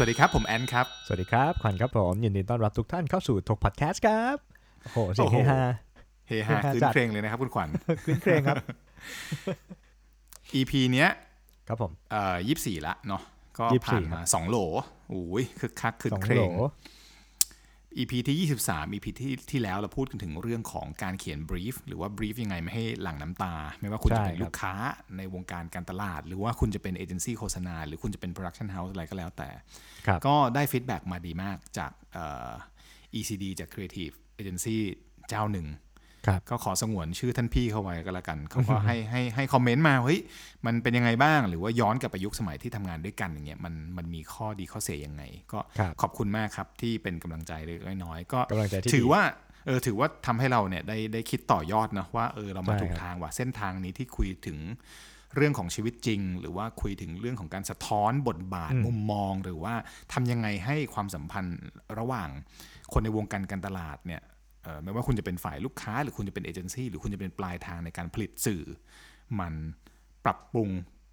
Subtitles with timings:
[0.00, 4.36] สวัสดีครับ ผมแอนครับ สวัสดีครับขวัญครับผม ยินดีต้อนรับทุกท่านเข้าสู่ถกพอดแคสต์ครับ
[4.82, 5.60] โอ้โหเสียงโอ้เฮโหฮา
[6.28, 7.68] เฮฮาเฮฮาคืนจัดเพลงเลยนะครับคุณขวัญ
[8.04, 8.56] คลื้นเครงครับ
[10.54, 11.10] EP เนี้ย
[11.68, 13.22] ครับผมเอ่อยี่สี่ละเนาะ
[13.58, 14.56] ก็24ผ่านมาสองโหล
[15.10, 16.52] โอ้ยคึกคักคึกสองเครโหลง
[17.96, 24.74] EP ที่ 23 EP ที่ที่แล้วเราพูดกันถึงเรื่องของการเขียน brief หรือว่า brief ยังไงไม่ให้หลั่งน้ำตา ไม่ว่าคุณจะเป็นลูกค้า
[25.16, 29.50] ในวงการการตลาด หรือว่าคุณจะเป็นเอเจนซี่โฆษณา หรือคุณจะเป็น production house อะไรก็แล้วแต่
[30.06, 32.52] ครับก็ได้ feedback มาดีมากจากเอ่อ
[33.18, 34.76] ECD จาก Creative Agency
[35.28, 35.87] เจ้าหนึ่งครับ
[36.50, 40.20] ก็ขอสงวนชื่อท่านพี่เขาไว้ก็แล้วกันเขาก็ให้ให้ให้ comment มาเฮ้ย
[40.66, 49.22] มันเป็นยังไงบ้าง หรือว่าย้อนกลับไปยุคสมัยที่ทำงานด้วยกันอย่างเงี้ยมันมันมีข้อดีข้อเสียยังไง ก็ครับขอบคุณมากครับที่เป็นกำลังใจเล็กๆน้อยๆก็กำลังใจที่ถือดีว่า
[49.66, 54.58] เออถือว่าทำให้เราเนี่ยได้ได้คิดต่อยอดนะว่าเออเรามาถูกทางใช่ครับว่าเส้นทางนี้ที่คุยถึง
[55.36, 59.74] เรื่องของชีวิตจริง หรือว่าคุยถึงเรื่องของการสะท้อนบทบาทมุมมอง หรือว่า
[60.12, 61.58] ทำยังไงให้ความสัมพันธ์
[61.98, 62.28] ระหว่าง
[62.92, 64.37] คนในวงการการตลาดเนี่ยเอ่อ
[64.82, 68.62] ไม่ว่าคุณจะเป็นฝ่ายลูกค้า หรือคุณจะเป็นเอเจนซี่หรือคุณจะเป็นปลายทางในการผลิตสื่อ
[69.40, 69.54] มัน
[70.24, 70.68] ปรับปรุง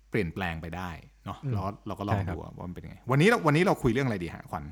[0.09, 0.89] เปลี่ยนแปลงไปได้
[1.25, 4.63] เนาะแล้วเราก็ลองใช่ครับดูว่ามันเป็นยังไง วันนี้เราวันนี้เราคุยเรื่องอะไรดีฮะขวัญ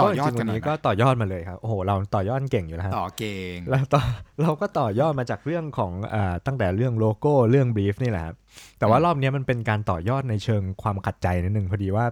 [0.00, 4.02] ต่อยอดจริงๆกันหน่อยวันี้ไหมก็ต่อยอดมาเลยครับโอ้โหเราต่อยอดเก่งอยู่แล้วฮะต่อเก่งแล้วต่อ
[4.42, 8.36] เราก็ต่อยอดมาจากเรื่องของอ่าตั้งแต่เรื่องโลโก้เรื่องบรีฟนี่แหละครับ
[8.78, 12.06] แต่ว่ารอบนี้มันเป็นการต่อยอดในเชิงความขัดใจนิดนึงพอดีว่า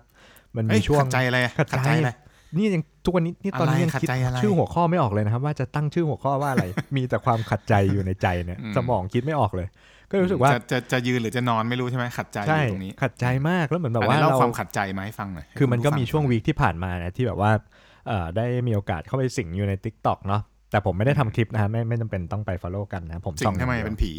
[0.56, 2.10] มันเอ้มียช่วงขัดใจอะไรอะขัดใจอะไร
[2.54, 6.64] นี่ยังทุกวันนี้นี่ตอนนี้อะไรยังขัดคิดใจอะไรชื่อหัวข้อไม่ออกเลยนะครับ ว่าจะตั้งชื่อหัวข้อว่าอะไร
[6.96, 9.68] มีแต่ความขัดใจอยู่ในใจเนี่ยอืมสมองคิดไม่ออกเลย
[10.10, 17.50] ก็รู้สึกว่าจะจะจะยืนหรือจะนอนไม่รู้ใช่ไหมขัดใจอใช่ยู่ตรงนี้ขัดใจมากแล้วเหมือนแบบอันว่านี้เล่าเราความขัดใจมาให้ฟังหน่อยคือมันก็มีให้ช่วงวีคที่ผ่านมานะที่แบบว่า
[18.08, 24.12] เอ่อได้มีโอกาสเข้าไปสิงอยู่ใน Tik t o อกเนาะแต่ผมไม่ได้ทำคลิปนะฮะไม่ไม่จำเป็นต้องไป follow กันนะผมสิ่ส่องงทำไมอย่างเป็เดียนวผี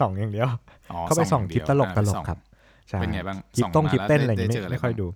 [0.00, 0.48] ส่องอย่างเดียว
[0.92, 2.38] อ๋อเข้าไปส่องย่คลิปตลกตลกอ่าครับ
[2.88, 5.06] ใช่เป็นไงบ้างคลิปส่องต้งมาคลิปแล้วเต้นอะไรอได้ย่างได้งี้เจอไม่อะไรไม่ค่อยบ้างดู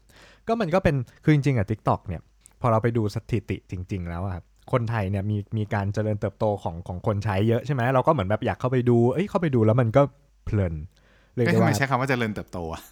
[0.48, 2.20] ก็มันก็เป็นคือจริงๆอะ Tik t o อกเนี่ย
[2.60, 10.02] พอเราไปดูสถิติจริง ๆ แล้วอะครับคนไทยเนี่ยมีมีการเจริญเติบโตของของคนใช้เยอะใช่ไหมเราก็เหมือนแบบอยากเข้าไปดูเอ้ยเข้าไปดูแล้วมันก็
[10.44, 10.74] เพลิน
[11.34, 12.82] เรียกเอ้ยได้ทำไมว่าใช้คำว่าเจริญเติบโตอะ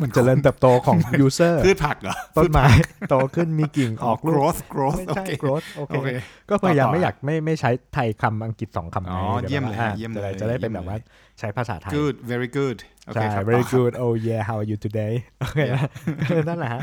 [0.00, 2.64] มันเจริญเติบโตของ user พืชผักเหรอต้นไม้
[3.10, 6.08] โตขึ้นมีกิ่งออกลูก growth growth ไม่โอใช่เค growth โอโอเคเค
[6.50, 11.02] ก็พยายามต่อไม่อยากไม่ไม่ใช้ไทยคำอังกฤษสองคำอ๋อไงเยี่ยมเลยดี๋วแบบเยี่ยมเลยจะได้จะได้เป็นเยี่ยมแบบว่าเลย
[11.38, 15.58] ใช้ภาษาไทย good very good โอเคใช่ครับ very ต่อ good oh yeah how are you today โอเค
[16.48, 16.82] นั่นแหละฮะ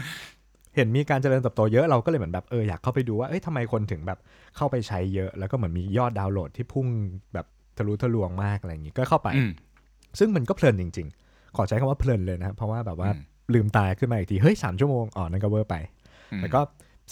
[0.75, 4.19] เห็นมีการเจริญเติบโตเยอะเราก็เลยเหมือนแบบเอออยากเข้าไปดูว่าเอ้ยทำไมคนถึงแบบ
[4.55, 6.87] เข้าไปใช้เยอะ แล้วก็เหมือนมียอดดาวน์โหลดที่พุ่ง
[7.33, 7.45] แบบ
[7.77, 9.51] ทะลุทะลวงมากอะไรอย่างงี้ก็เข้าไปอืม
[10.19, 13.21] ซึ่งมันก็เพลินจริง ๆ ขอใช้คำว่าเพลินเลยนะครับเพราะว่าแบบว่าอืม
[13.53, 15.75] ลืมตาขึ้นมาอีกทีเฮ้ยสามชั่วโมงอ๋อนั่นก็เวอร์ไป
[16.31, 16.61] อืมแล้วก็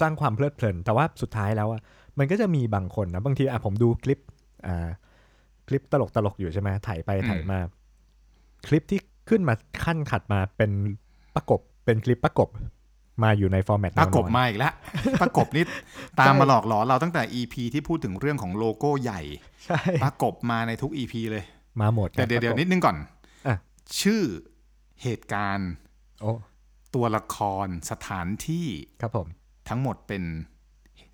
[0.02, 1.82] สร้างความเพลิดเพลิน แต่ว่าสุดท้ายแล้วอะ
[2.20, 4.20] มันก็จะมีบางคนนะบางทีอะผมดูคลิป
[4.68, 4.90] อ่า
[5.68, 7.60] คลิปตลกตลกๆอยู่ใช่ไหมถ่ายไปถ่ายมา
[8.68, 9.00] คลิปที่
[9.30, 10.72] ขึ้นมาขั้นขัดมาเป็น
[11.36, 12.50] ประกบเป็นคลิปประกบ
[13.24, 14.74] มาอยู่ในฟอร์แมตประกบแนวนอนมาอีกแล้ว
[15.22, 15.64] ประกบนี่
[16.20, 19.22] ตามมาหลอกหลอนเราตั้งแต่ EP ที่พูดถึงเรื่องของโลโก้ใหญ่
[19.66, 21.44] ใช่ประกบมาในทุก EP เลย
[21.82, 22.98] มาหมดแต่เดี๋ยวปเดี๋ยระวกบนิดนึงก่อน
[23.48, 23.56] อะ
[24.02, 24.22] ชื่อ
[25.04, 25.72] เหตุการณ์
[26.22, 26.32] โอ้
[26.96, 28.68] ตัวละครสถานที่
[29.02, 29.28] ครับผม
[29.70, 30.24] ทั้งหมดเป็น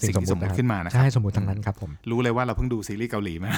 [0.02, 3.52] สิ่งที่สมมติขึ้นมานะครัใช่บสมมติทั้งนั้นครับผมรู้เลยว่าเราเพิ่งดูซีรีส์เกาหลีมา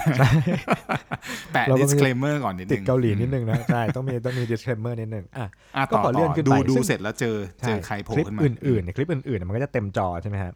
[1.53, 10.53] แปะเราก็มี disclaimer ก่อนนิดนึงติดเกาหลีนิดนึงนะใช่ต้องมีต้องมี disclaimer นิดนึงอะอะก็ต่อขอเลื่อนต่อขึ้นดูไปดูซึ่งเสร็จแล้วเจอเจอใครโผล่คลิปขึ้นมาอื่นๆเนี่ยคลิปอื่นๆเนี่ยมันก็จะเต็มจอใช่ไหมครับ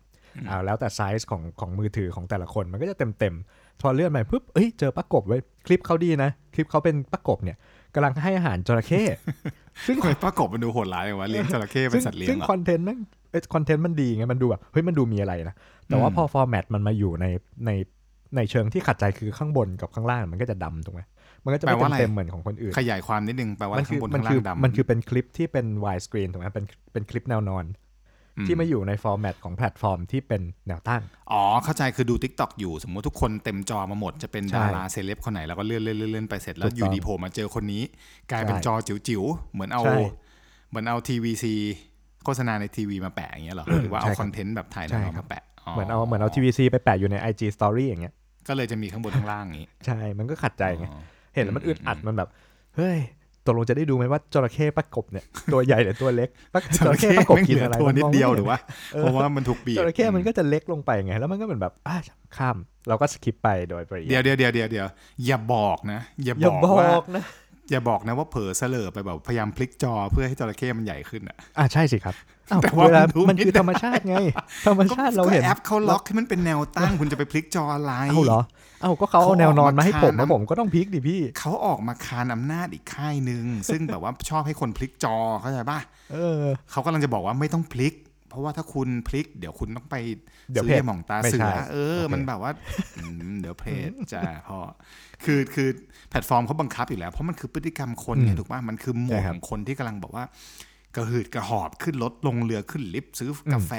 [0.50, 7.58] อ่าแล้วแต่ไซส์ของของมือถือของแต่ละคนมันก็จะเต็มเต็มๆพอเลื่อนไปปุ๊บเอ้ยเจอประกบไว้ยคลิปเขาดีนะ คลิปเขาเป็นประกบเนี่ย
[7.96, 9.02] กำลังให้อาหารจระเข้
[9.86, 13.00] ซึ่งทำไมประกบมันดูโหดร้ายเลยวะเลี้ยงจระเข้เป็นสัตว์เลี้ยซึ่งงเหรอคอนเทนต์นั่น
[13.54, 15.56] คอนเทนต์มันดีไงมันดูแบบเฮ้ยมันดูมีอะไรนะ
[15.88, 17.26] แต่ว่าอืมพอฟอร์แมตมันมาอยู่ใน
[17.66, 17.72] ใน
[18.36, 21.02] ในเชิงที่ขัดใจคือข้างบนกับข้างล่างมันก็จะดำถูกไหม
[21.44, 27.66] มันก็จะไม่เต็มเต็มๆเหมือนของคนอื่น ขยายความนิดนึงแปลว่ามันคืข้างอบนมันข้างคืล่าองดำมันคือเป็นคลิปที่เป็น wide screen ถูกไหมเป็นเป็นคลิปแนวนอน
[28.48, 31.02] ที่มาอยู่ใน format ของแพลตฟอร์มที่เป็นแนวตั้ง
[31.32, 37.84] อ๋อ เข้าใจคือดู Tik t o อกอยู่สมมติทุกคนเต็มจอมาหมด จะเป็นใช่ดาราเซเลบคนไหนแล้วก็เลื่อนเลื่อนเลื่อนเลื่อนไปเสร็จแล้วถูกอยู่ต้องดีโผล่มาเจอคนนี้
[38.32, 38.74] กลายเป็นใช่จอ
[39.08, 39.98] จิ๋วๆเหมือนเอาใช่
[40.70, 41.54] เหมือนเอา TVC
[42.26, 48.14] โฆษณาในทีวีมาแปะอย่างเงี้ยเหรอหรือว่าเอาใช่ครับ content แบบถ่ายหนังมาใช่ครับแปะเหมือนเอาเหมือนเอา TVC ไปแปะอยู่ใน IG Story อย่างเงี้ย
[48.48, 51.02] ก็เลยจะมีข้างบนข้างล่างอย่างงี้ ใช่ มันก็ขัดใจไงอ๋อ
[51.36, 52.30] เห็นแล้วมันอึดอัดมันแบบ
[52.78, 52.98] เฮ้ย
[53.46, 58.58] ตกลงจะได้ดูไหมว่าจระเข้ประกบเนี่ยตัวใหญ่หรือตัวเล็กปะจระเข้ประกบไม่กินเหลืออะไรตัวนิดเดียวมัหรือว่า
[58.94, 61.96] เออเพราะว่ามันถูกบีบจระเข้มันก็จะเล็กลงไปไงแล้วมันก็เหมือนแบบอะ
[62.38, 62.58] ข้าม
[62.88, 64.88] เราก็สคิปไปโดยปริยายเดี๋ยวเดี๋ยวเดี๋ยวเดี๋ยวเดี๋ยว
[65.26, 67.24] อย่าบอกนะ อย่าอย่าบอกบว่า
[67.64, 72.16] อกนะอย่าบอกนะว่าเผลอเสลอไปแบบพยายามพลิกจอเพื่อให้จระเข้มันใหญ่ขึ้นอะอะใช่สิครับ
[72.52, 74.16] อ้าวแต่ว่าเวลามันดูมันคือไม่ได้ธรรมชาติไง
[74.68, 78.42] ธรรมชาติเราเห็นก็แอปเขาล็อกให้มันเป็นแนวตั้งคุณจะไปพลิกจออะไรเอ้าเหรอ
[78.82, 85.80] เอ้าก็เขาเอาแนวนอนมาให้ผมเขาออกมาแล้วผมก็ต้องพลิกดิพี่เขาออกมาคานอำนาจอีกค่ายหนึ่งซึ่งแบบว่าชอบให้คนพลิกจอเข้าใจป่ะ
[86.14, 86.42] เออ
[86.72, 87.94] เขากำลังจะบอกว่าไม่ต้องพลิก
[88.32, 89.96] เพราะว่าถ้าคุณพลิก เดี๋ยวคุณต้องไป
[90.52, 92.52] เดี๋ยวซื้อเพจยาหมองตาไม่เสืใช่อเออโอเคมันแบบว่า
[92.98, 94.60] อืมเดี๋ยวเพจจ้าพ่อ
[95.24, 95.70] คือคือ
[96.10, 100.26] แพลตฟอร์มเขาบังคับอยู่แล้ว เพราะมันคือพฤติกรรมคนไงถูกป่ะมันคือโหมใช่ดครัขบองคนที่กำลังบอกว่า
[100.96, 103.72] กระหืดกระหอบขึ้นรถลงเรือขึ้นลิฟต์ซื้อกาแฟ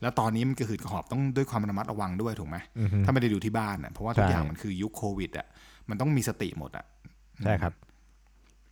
[0.00, 5.46] แล้วตอนนี้มันกระหืดกระหอบต้องด้วยความระมัดระวังด้วยถูกไหมอือฮึถ้าไม่ได้ดูที่บ้านอะเพราะว่าทุกใช่อย่างมันคือยุคโควิดอะ
[5.88, 6.84] มันต้องมีสติหมดอะ
[7.42, 7.72] ใช่ครับ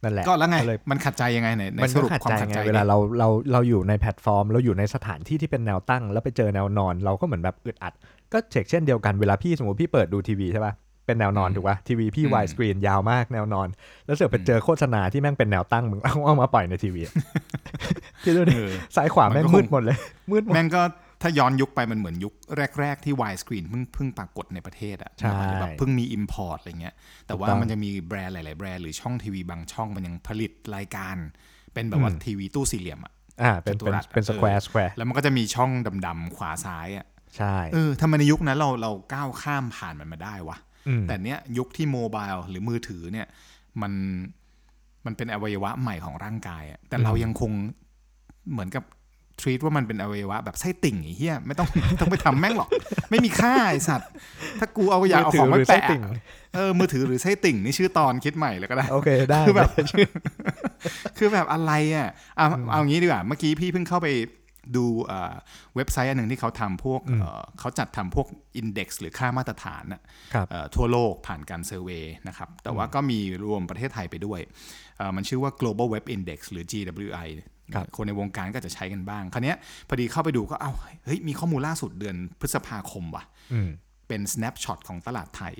[0.02, 7.92] นั่นแหละก็แล้วไงเลยมันขัดใจยังไงไหนไหนมันก็ขัดใจดิ สรุปความขัดใจไงเวลาเราเราเราอยู่ในแพลตฟอร์ม เราอยู่ในสถานที่ที่เป็นแนวตั้ง แล้วไปเจอแนวนอน เราก็เหมือนแบบอึดอัด
[8.32, 10.72] ก็เช็คเช่นเดียวกันเวลาพี่สมมติพี่เปิดดูทีวีใช่ป่ะ
[11.06, 13.68] เป็นแนวนอนถูกป่ะทีวีพี่ wide screen ยาวมากแนวนอน
[14.06, 17.12] แล้วเสือกไปเจอโฆษณาที่แม่งเป็นแนวตั้งมึงเอาเอามาปล่อยในทีวีอะ
[18.24, 19.96] คิดดูดิเออซ้ายขวาแม่งมันก็คงมืดหมดเลย
[20.30, 20.82] มืดหมดแม่งก็
[21.22, 22.34] ถ้าย้อนยุคไปมันเหมือนยุค
[22.80, 26.94] แรก ๆ ที่ wide screen เพิ่งเพิ่งปรากฏในประเทศอะใช่แบบเพิ่งมี Import อะไรเงี้ย
[27.26, 31.16] แต่ว่าถูกต้องมันจะมีแบรนด์หลาย ๆ แบรนด์หรือช่องทีวีบางช่องมันยังผลิตรายการ
[31.74, 33.12] เป็นแบบว่าอืมทีวีตู้สี่เหลี่ยมอะ
[33.42, 35.70] อ่าเป็นจัตุเป็นรัสเป็นเออ square square แล้วมันก็จะมีช่อง
[36.06, 37.06] ดำๆขวาซ้ายอะ
[37.36, 40.56] ใช่เออทำไมในยุคนั้นเราเราก้าวข้ามผ่านมันมาได้วะ
[41.00, 43.26] มแต่เนี้ยยุคที่ mobile หรือมือถือเนี่ย
[43.82, 43.92] มัน
[45.06, 47.50] มันเป็นอวัยวะใหม่ของร่างกายอะแต่เรายังคง
[48.52, 48.84] เหมือนกับ
[49.40, 52.68] ทรีตว่ามันเป็นอวัยวะแบบไส้ติ่งไอ้เหี้ยไม่ต้องไม่ต้องไปทำแม่งหรอก
[53.10, 54.10] ไม่มีค่าไอสัตว์
[54.58, 56.02] ถ้ากูเอาอยากเอาของมามืถืหรืไส้แปะติ่ง
[56.54, 59.70] เออมือถือหรือไส้ติ่งนี่ชื่อตอนคิดใหม่เลยก็ได้โอเคได้คือแบบ
[61.18, 64.08] คือแบบอะไรอะเอาเอางี้ดีกว่าเมื่อกี้พี่เพิ่งเข้าไป
[64.76, 65.34] ดูเอ่อ
[65.76, 68.26] เว็บไซต์อันหนึ่งที่เขาทำพวกเอ่อเขาจัดทำพวก
[68.56, 70.00] อินเด็กซ์หรือค่ามาตรฐานน่ะ
[70.34, 74.40] ครับเอ่อทั่วโลกผ่านการเซอร์เวยนะครับ แต่ว่าก็มีรวมประเทศไทยไปด้วย
[74.98, 77.28] เอ่อมันชื่อว่า global web index หรือ GWI
[77.74, 79.56] ครับคนในวงการก็จะใช้กันบ้าง คราวเนี้ย
[79.88, 80.72] พอดีเข้าไปดูก็เอ้า
[81.04, 83.68] เฮ้ยมีข้อมูลล่าสุดเดือนพฤษภาคมว่ะอืม
[84.08, 85.54] เป็น snapshot ของตลาดไทย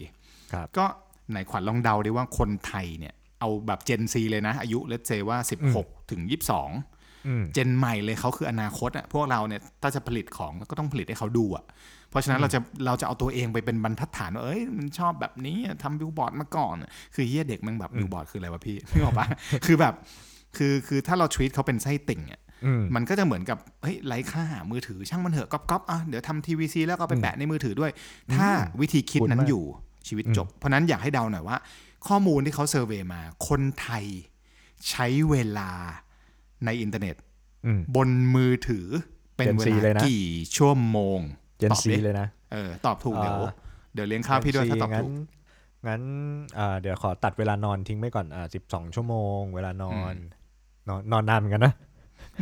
[0.52, 0.84] ครับก็
[1.30, 5.38] ไหนขวัญลองเดาได้ว่าคนไทยเนี่ย เอาแบบ Gen Z เลยนะ อายุเลตเซว่า
[5.74, 11.64] 16 ถึง 22อืมเจนใหม่เลยเขาคืออนาคตอะพวกเราเนี่ยถ้าจะผลิตของก็ต้องผลิตให้เขาดูอะ
[12.10, 16.76] เพราะฉะนั้นเราจะเราจะเอาตัวเองไปเป็นบรรทัดฐานว่าเอ้ยมันชอบแบบนี้อะทำบิลบอร์ดมาก่อน
[17.14, 19.26] คือเฮียเด็กมันแบบบิลบอร์ดคืออะไรวะนึกไม่ออกปะ
[19.66, 19.94] คือแบบ
[20.56, 27.90] คือคือถ้าเรา treat เขาเป็นไส้ติ่งอะอืมมันก็จะเหมือนกับเฮ้ยไร้ค่ามือถือช่างมันเถอะก๊อปก๊อปอะเดี๋ยวทำ TVC แล้วก็เอาไปแปะในมือถือด้วย
[28.34, 28.48] ถ้า
[28.80, 29.64] วิธีคิดนั้นคุ้นมากอยู่
[30.08, 31.56] ชีวิตจบ เพราะฉะนั้นอยากให้เดาหน่อยว่า
[32.08, 34.04] ข้อมูลที่เขา survey มา คนไทย
[34.88, 35.70] ใช้เวลา
[36.64, 37.16] ในอินเทอร์เน็ต
[37.66, 38.86] อืมบนมือถือ
[39.36, 40.24] เป็น Gen เว Z เลยลานะกี่
[40.56, 41.20] ชั่วโมง
[41.58, 43.52] เจนตอบซีดิเลยนะเออตอบถูกเดี๋ยวอ่า
[43.94, 45.12] เดี๋ยวเลี้ยงข้าวพี่ด้วยถ้าตอบงั้นถูก
[45.88, 46.02] งั้น
[46.58, 50.14] อ่าเดี๋ยวขอตัดเวลานอนทิ้งไปก่อนอ่าสิบสองชั่วโมง เวลานอน
[50.88, 51.74] นอนนอนนานเหมือนกันนะ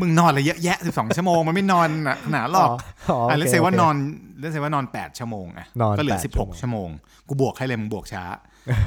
[0.00, 2.70] มึงนอนอะไรเยอะแยะ12ชั่วโมงมันไม่นอนหนะขนาดหรอก
[3.10, 3.96] อ๋ออะโอเลเคเซว่านโคอน
[4.40, 6.88] เลเซว่านอน8ชั่วโมงอะนอนก็เหลือ8 16ชั่วโมง
[7.28, 8.24] กูบวกให้เลยมึงบวกช้า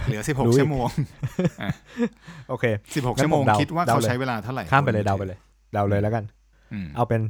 [0.06, 0.88] เหลือรู้16อีกชั่วโมง
[2.50, 5.38] โอเค16งั้นชั่วโมงผมเดาคิดว่าเดาเขาเลยใช้เวลาเท่าไหร่ข้ามไปเลยเดาไปเลย
[5.74, 6.24] เดาเลยแล้วกัน
[6.74, 7.22] อืมเอาเป็น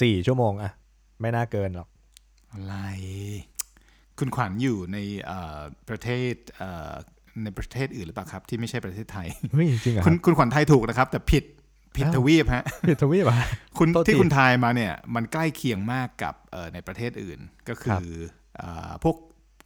[0.00, 0.70] สี่ชั่วโมงอะ
[1.20, 1.88] ไม่น่าเกินหรอก
[2.52, 2.74] อะไร
[4.18, 6.92] คุณขวัญอยู่ในเอ่อประเทศเอ่อ
[7.42, 11.44] ในประเทศอื่นหรือเปล่าครับ ที่ไม่ใช่ประเทศไทยเฮ้ยจริงเหรอคคุรัณบคุณขวัญไทยถูกนะครับ แต่ผิด
[11.98, 13.36] ผิดอ้าวทวีปฮะผิดทวีปอะ
[13.78, 17.38] คุณโทษทีที่คุณทายมาเนี่ย มันใกล้เคียงมากกับเอ่อในประเทศอื่น
[17.68, 18.02] ก็คืครัอบ
[18.58, 19.16] เอ่อพวก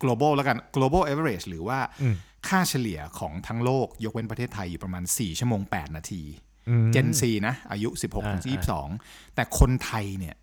[0.02, 2.14] global แล้วกัน global average หรือว่าอืม
[2.48, 6.22] ค่าเฉลี่ยของทั้งโลกยกเว้นประเทศไทยอยู่ประมาณ 4 ชั่วโมง 8 นาที
[6.68, 10.36] อืม Gen Z นะ อายุ 16ถึงอ่า22 แต่คนไทยเนี่ย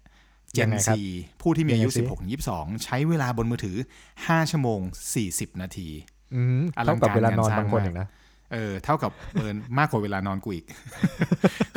[0.60, 1.00] ยั Gen งไงครับ Z
[1.42, 3.78] ผู้ที่มีอายุยังไงสิ16ถึง22 ใช้เวลาบนมือถือ
[4.14, 4.80] 5 ชั่วโมง
[5.22, 5.90] 40 นาที
[6.36, 8.08] อืมอลังการเวลานอนงานสร้างมากเท่ากับเวลานอนบางคนอย่างนะ
[8.54, 10.66] เออเท่ากับเออมากกว่าเวลานอนกูอีก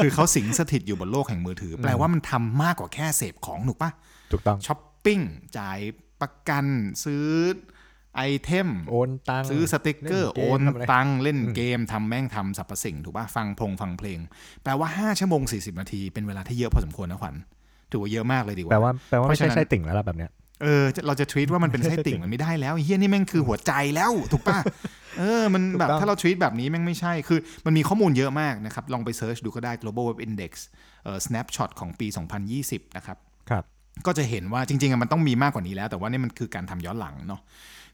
[0.03, 3.91] คือเขาสิงสถิตอยู่บนโลกแห่งมือถือ แปลว่ามันทำมากกว่าแค่เสพของถูกปะ
[4.33, 5.21] ถูกต้องช้อปปิ้ง
[5.59, 5.79] จ่าย
[6.21, 6.67] ประกัน
[7.05, 7.27] ซื้อ
[8.17, 14.19] item โอนตังค์ซื้อสติกเกอร์เล่นเกมทำอะไรโอนตังค์เล่นเกมทำแม่งทำสรรพสิ่ง ถูกป่ะฟังพงฟังเพลง
[14.63, 17.35] แปลว่า 5 ชั่วโมง 40 นาที เป็นเวลาที่เยอะพอสมควรนะขวัญ
[17.91, 20.31] ถือว่าเยอะมากเลยดีกว่าแปลว่าแปลว่าเพไม่ราะฉะนั้ใช่นไส้ติ่งแล้วล่ะแบบเนี้ย
[20.63, 24.59] เออเราจะ treat ว่ามันเป็นไส้ติ่งมันไม่ได้แล้วไอ้เฮียนี่แม่งคือหัวใจแล้วถูกป่ะ
[25.19, 30.53] เออมันแบบถูกต้องถ้าเรา treat แบบนี้แม่งไม่ใช่คือ มันมีข้อมูลเยอะมากนะครับ ลองไป search ดูก็ได้ global web index
[31.05, 32.07] เอ่อ snapshot ของปี
[32.53, 33.19] 2020 นะครับ
[33.51, 33.65] ครับ
[34.07, 37.41] ก็จะเห็นว่าจริงๆอะมันต้องมีมากกว่านี้แล้ว แต่ว่านี่มันคือการทำย้อนหลังเนาะ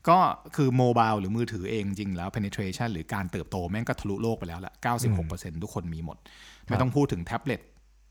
[0.08, 0.18] ก็
[0.56, 4.72] คือโมบายหรือมือถือเองจริงแล้ว penetration หรือการเติบโตแม่งก็ทะลุโลกไปแล้วละ
[5.18, 6.16] 96%ทุกคนมีหมด
[6.66, 7.60] ไม่ต้องพูดถึงแท็บเล็ต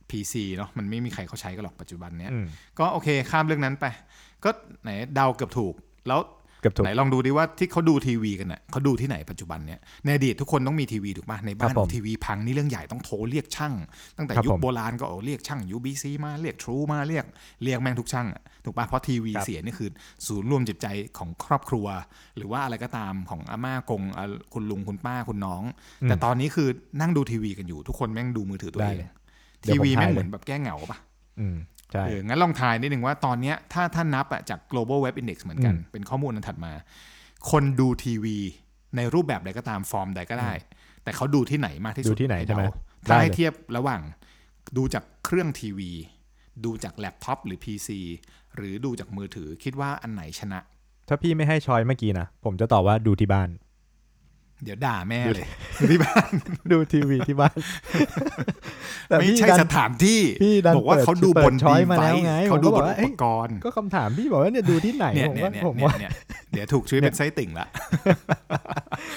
[0.10, 2.46] PC เนาะมันไม่มีใครเขาใช้กันหรอกปัจจุบันเนี้ยอืม
[2.80, 3.86] ก็โอเคข้ามเรื่องนั้นไป
[4.44, 4.50] ก็
[4.84, 5.74] ไหนเดาเกือบถูก
[6.08, 6.22] แล้ว
[6.62, 13.74] เกือบถูกไหนลองดูดิว่าที่เขาดูทีวีกันน่ะเขาดูที่ไหนปัจจุบันเนี้ยในอดีตทุกคนต้องมีทีวีถูกป่ะในบ้านครับผมทีวีพังนี่เรื่องใหญ่ต้องโทรเรียกช่าง
[14.18, 17.26] ตั้งแต่ครับยุคผมโบราณก็เอาเรียกช่าง UBC มาเรียก True มาเรียก
[17.64, 19.90] เรียกแม่งทุกช่างอะถูกป่ะเพราะทีวีครับเสียนี่คือ
[20.28, 21.88] ศูนย์รวมจิตใจของครอบครัว
[22.38, 25.64] หรือว่าอะไรก็ตามของอาม่ากงอะคุณลุงคุณป้าคุณน้อง
[26.04, 26.68] แต่ตอนนี้คือ
[27.00, 29.12] นั่งดูทีวีกันอยู่ทุกคนแม่งดูมือถือตัวได้เองเลย
[29.62, 30.98] เดี๋ยทีวผมวีแม่งทายเลยเหมือนแบบแก้เหงาป่ะ
[31.40, 31.77] อืมใช่
[32.08, 36.74] เอองั้นลองทายนิดนึงว่าตอนเนี้ยถ้าถ้านับอะจาก global web index เหมือนกัน เป็นข้อมูลอันถัดมา
[37.52, 38.38] คนดูทีวี
[38.96, 40.52] ในรูปแบบใดก็ตามฟอร์มใดก็ได้
[41.04, 42.64] แต่เขาดูที่ไหนมากที่สุดดูที่ไหนใช่ไหม
[43.06, 44.02] เดาได้ถ้าให้เลยเทียบระหว่าง
[44.78, 45.92] ดูจากเครื่องทีวี
[46.66, 47.90] ดูจากแล็ปท็อปหรือ PC
[48.56, 50.60] หรือดูจากมือถือคิดว่าอันไหนชนะ
[51.08, 53.50] ถ้าพี่ไม่ให้ชอยเมื่อกี้นะ ผมจะตอบว่าดูที่บ้าน
[54.64, 55.48] เดี๋ยวด่าแม่เลย
[55.90, 56.32] ที่บ้าน
[56.72, 57.58] ดูทีวีที่บ้าน
[59.08, 66.12] แต่ไม่พี่ใช่ดันสถานที่พี่ดันบอกว่าเปิดเขาดูเปิบดนช้อยดีมาไวแล้วไงเขาดูผมบก็นบอกว่าอุเอ้ปยกรณ์ก็คำถามพี่บอกว่าเนี่ยดูที่ไหนเนี่ยผมเนี่ยว่าเนี่ยผมเนี่ยว่าเนี่ย
[66.52, 67.68] เดี๋ยวถูกชีวิตเป็นไส้ติ่งละ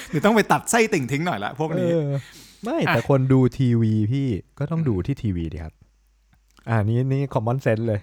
[0.09, 2.07] หรือต้องไปตัดไส้ติ่งทิ้งหน่อยละพวกนี้เออ
[2.63, 4.27] ไม่แต่คนดูทีวีพี่
[4.59, 5.73] ก็ต้องดูที่ทีวีดีครับ
[6.69, 7.99] อ่านี่นี่ common sense เลย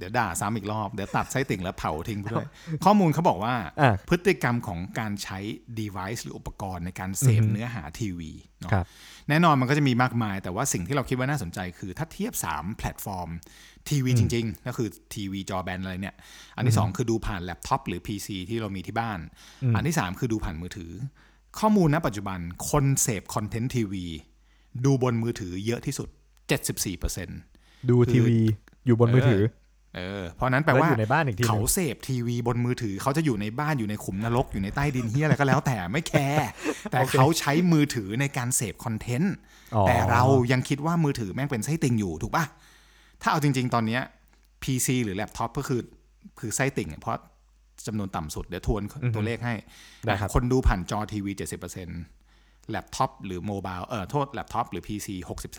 [0.00, 2.46] เดี๋ยวด่าซ้ำอีกรอบ เดี๋ยวตัดไส้ติ่งแล้วเผาทิ้งไปด้วย
[2.84, 5.38] ข้อมูลเขาบอกว่าอะพฤติกรรมของการใช้
[5.80, 8.30] device หรืออุปกรณ์ในการเสพอือฮึเนื้อหาทีวี
[8.60, 8.86] เนาะครับ
[9.28, 13.28] แน่นอนมันก็จะมีมากมาย แต่ว่าสิ่งที่เราคิดว่าน่าสนใจคือถ้าเทียบ 3 แพลตฟอร์ม
[13.88, 16.16] ทีวีจริงๆ ก็คือทีวีจอแบนอะไรเนี่ย
[16.56, 19.18] อันที่ 2 คือดูผ่านแล็ปท็อปหรือ PC ที่เรามีที่บ้าน
[19.74, 20.92] อันที่ 3 คือดูผ่านมือถือ
[21.58, 22.38] ข้อมูลณปัจจุบัน
[22.70, 24.04] คนเสพคอนเทนต์ทีวี
[24.84, 26.08] ดูบนมือถือเยอะที่สุด
[26.98, 28.38] 74%ดูคือทีวี
[28.86, 29.42] อยู่บนมือถือ
[29.96, 36.48] เออเพราะนั้นแปลว่าอีกทีหนึงแล้วเขาอยู่ในบ้านเสพทีวีบนมือถือเขาจะอยู่ในบ้านอยู่ในขุมนรกอยู่ในใต้ดินเฮียอะไรก็แล้วแต่ไม่แคร์
[36.90, 39.34] แต่โอเคเขาใช้มือถือในการเสพคอนเทนต์
[39.74, 42.44] อ๋อแต่เรายังคิดว่ามือถือแม่งเป็นไส้ติ่งอยู่ถูกปะ
[43.22, 44.02] ถ้าเอาจริง ๆ ตอนเนี้ย
[44.62, 45.80] PC หรือแล็ปท็อปก็คือ
[46.40, 47.18] คือไส้ติ่งอะเพราะ
[47.86, 48.82] จำนวนต่ำสุดเดี๋ยวทวน
[49.14, 49.54] ตัวเลขให้
[50.06, 51.32] ได้ครับคนดูผ่านจอทีวี
[52.00, 55.08] 70%แล็ปท็อปหรือ mobile เออโทษแล็ปท็อปหรือ PC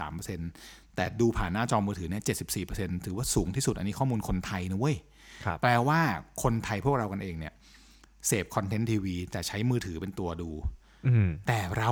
[0.09, 2.23] 63% แต่ดูผ่านหน้าจอมือถือเนี่ย
[2.63, 4.97] 74%ถือว่าสูงที่สุดอันนี้ข้อมูลคนไทยนะเว้ย
[5.45, 5.99] ครับแปลว่า
[6.43, 7.53] คนไทยพวกเรากันเองเนี่ย
[8.27, 10.49] เสพคอนเทนต์ทีวีแต่ใช้มือถือเป็นตัวดู
[11.07, 11.91] อืมแต่เรา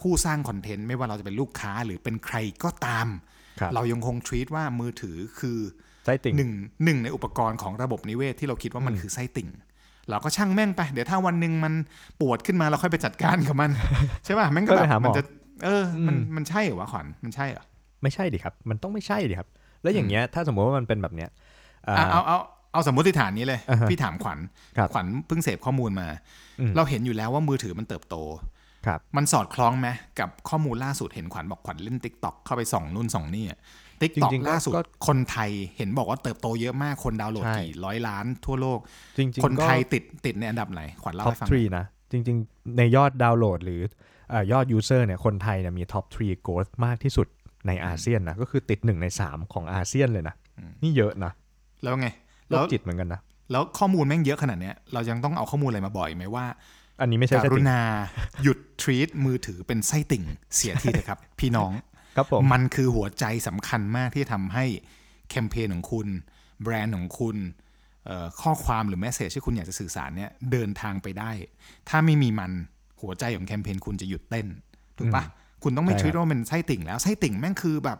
[0.00, 3.08] ผู้สร้างคอนเทนต์ไม่ว่าเราจะเป็นลูกค้าหรือเป็นใครก็ตาม
[3.60, 5.58] ครับเรายังคง treat ว่ามือถือคือ
[6.04, 6.50] ไส้ติ่งหนึ่ง
[6.84, 9.48] หนึ่งในอุปกรณ์ของระบบนิเวศที่เราคิดว่ามันคือไส้ติ่ง
[10.10, 11.72] เราก็ช่างแม่งไป เดี๋ยวถ้าวันหนึ่งมัน
[12.20, 13.70] ปวดขึ้นมาเราค่อยไปจัดการกับมัน
[14.24, 15.22] ใช่ป่ะแม่งก็ก็แบไปบหาหมอมันจะ
[15.64, 17.64] เอออมันอืมมันใช่เหรอวะขวัญมันใช่เหรอ
[18.02, 19.48] ไม่ใช่ดิครับ มันต้องไม่ใช่ดิครับ
[19.82, 21.30] แล้วอย่างเงี้ยถ้าสมมติว่ามันเป็นแบบเนี้ย
[21.88, 22.38] อ่าอะเอาเอา
[22.72, 24.38] เอาสมมติฐานนี้เลยอ่าฮะพี่ถามขวัญ
[24.76, 26.08] ครับขวัญเพิ่งเสพข้อมูลมา
[26.60, 28.16] อืมเราเห็นอยู่แล้วว่ามือถือมันเติบโต
[28.86, 29.88] ครับมันสอดคล้องไหม
[30.20, 33.46] กับข้อมูลล่าสุดเห็นขวัญบอกขวัญเล่น TikTok เข้าไปส่องนู่นส่องนี่
[34.00, 38.78] TikTok จริงๆก็ล่าสุดก็คนไทยเห็นบอกว่าเติบโตเยอะมากคนดาวน์โหลดใช่กี่ร้อยล้านทั่วโลก
[39.16, 43.80] จริงๆก็คนไทยติดติดในอันดับไหน ขวัญเล่าให้ฟัง top threeนะจริง ๆ ในยอดดาวน์โหลดหรือ
[44.30, 46.52] เอ่อยอด user เนี่ยคนไทยเนี่ยมี top three grow
[46.84, 47.26] มากที่สุด
[47.66, 50.34] ในอาเซียนนะก็คือติดหนึ่งในสามของอาเซียนเลยนะ
[50.82, 51.32] นี่เยอะนะ
[51.82, 52.08] แล้วไง
[52.48, 53.20] โรแล้ควจิตเหมือนกันนะ
[53.52, 56.46] แล้วข้อมูลแม่งเยอะขนาดเนี้ยเรายังต้องเอาข้อมูลอะไรมาบ่อยไหมว่า
[57.00, 57.80] อันนี้ไม่ใช่กไส้รุติ่งณา
[58.42, 61.72] หยุดทรีตมือถือเป็นไส้ติ่งเสียทีเถอะครับ พี่น้อง
[62.16, 64.64] ครับผมมันคือหัวใจสำคัญมากที่ทำให้
[65.28, 66.08] แคมเปญของคุณ
[66.62, 67.36] แบรนด์ของคุณ
[68.06, 71.30] เอ่อข้อความหรือแมสเซจที่คุณอยากจะสื่อสารเนี่ยเดินทางไปได้
[71.88, 72.52] ถ้าไม่มีมัน
[73.02, 74.46] หัวใจของแคมเปญคุณจะหยุดเต้น
[74.96, 75.24] ถูกปะ
[75.62, 77.98] คุณต้องไม่ใช่ทครับรีตว่ามันไส้ติ่งแล้วไส้ติ่งแม่งคือแบบ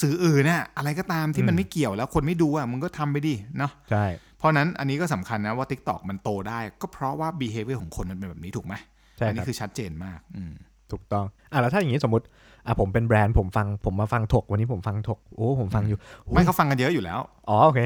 [0.00, 4.04] สื่ออื่นน่ะอะไรก็ตามที่มันไม่เกี่ยวแล้วคนไม่ดูอะมึงก็ทำไปดิเนาะใช่
[4.38, 8.74] เพราะนั้นอันนี้ก็สำคัญนะว่า TikTok มันโตได้ ก็เพราะว่า behavior ของคนมันเป็นแบบนี้ถูกไหม
[9.18, 10.52] ใช่อัคนี้รับคือชัดเจนมากอืม
[10.92, 12.24] ถูกต้องอะแล้วถ้าอย่างนี้สมมติ
[12.66, 17.80] อะผมเป็นแบรนด์ผมฟังผมมาฟังถกวันนี้ผมฟังถกโอ้ผมฟังอยู่โอ้ยไม่เขาฟังกันเยอะอยู่แล้วอ๋อโอเค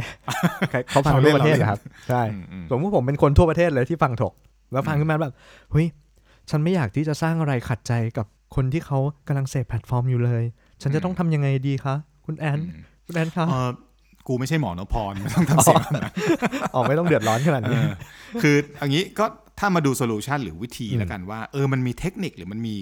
[0.90, 4.32] เขาฟังเราทั่เล่วนประเทศเราเล่นเหรอครับใช่อืมอืมสมมติผมเป็นคนทั่วประเทศเลยที่ฟังถก
[4.72, 5.34] แล้วฟังขึ้นมาแบบ
[5.72, 5.86] เฮ้ย
[6.50, 8.98] ฉันไม่อยากที่จะสร้างอะไรขัดใจกับ คนที่เขา
[9.28, 10.44] กำลังเสพแพลตฟอร์มอยู่เลย
[10.82, 11.94] ฉันจะต้องทำยังไงดีคะ
[12.26, 12.58] คุณแอน
[13.06, 13.70] คุณแอนคะเออ
[14.28, 16.12] กูไม่ใช่หมอนพรไม่ต้องทำเสียงแบบนั้น
[16.74, 17.88] อ๋อไม่ต้องเดือดร้อนขนาดนี้เออ
[18.42, 19.24] คืออันนี้ก็
[19.58, 22.74] ถ้ามาดู solution หรือวิธีอืมแล้วกันว่า เออมันมีเทคนิคหรือมันมี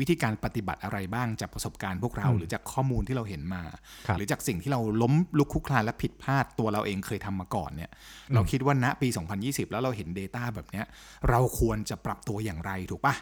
[0.00, 3.62] วิธีการปฏิบัติอะไรบ้างจากประสบการณ์พวกเราอืมหรือจากข้อมูลที่เราเห็นมา
[4.06, 7.90] ครับหรือจากสิ่งที่เราล้มลุกคลุกคลานและผิดพลาดตัวเราเองเคยทำมาก่อนเนี่ย
[8.34, 9.08] เราคิดว่าณปี
[9.40, 10.86] 2020 แล้วเราเห็น Data แบบเนี้ย
[11.30, 13.14] เราควรจะปรับตัวอย่างไรถูกปะ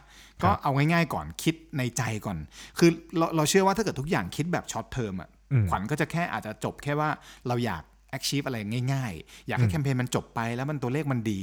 [0.42, 2.38] ก็เอาง่ายๆก่อนคิดในใจก่อน
[2.78, 7.10] คือเราเราเชื่อว่าถ้าเกิดทุกอย่างคิดแบบ short term อะอืมขวัญก็จะแค่อาจจะจบแค่ว่า
[7.48, 7.82] เราอยาก
[8.16, 8.56] achieve อะไร
[8.92, 11.40] ง่ายๆ อยากให้แคมเปญมันจบไปแล้วมันตัวเลขมันดี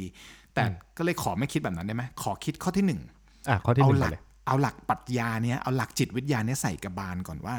[0.54, 0.64] แต่
[0.98, 3.02] ก็เลยขอไม่คิดแบบนั้นได้ไหมขอคิดข้อที่หนึ่ง
[3.50, 7.58] อะข้อที่หนึ่งก่อนเอาหลัก เลยเอาหลักปรัชญาเนี้ยเอาหลักจิตวิทยาเนี้ยใส่กระบาลก่อนว่า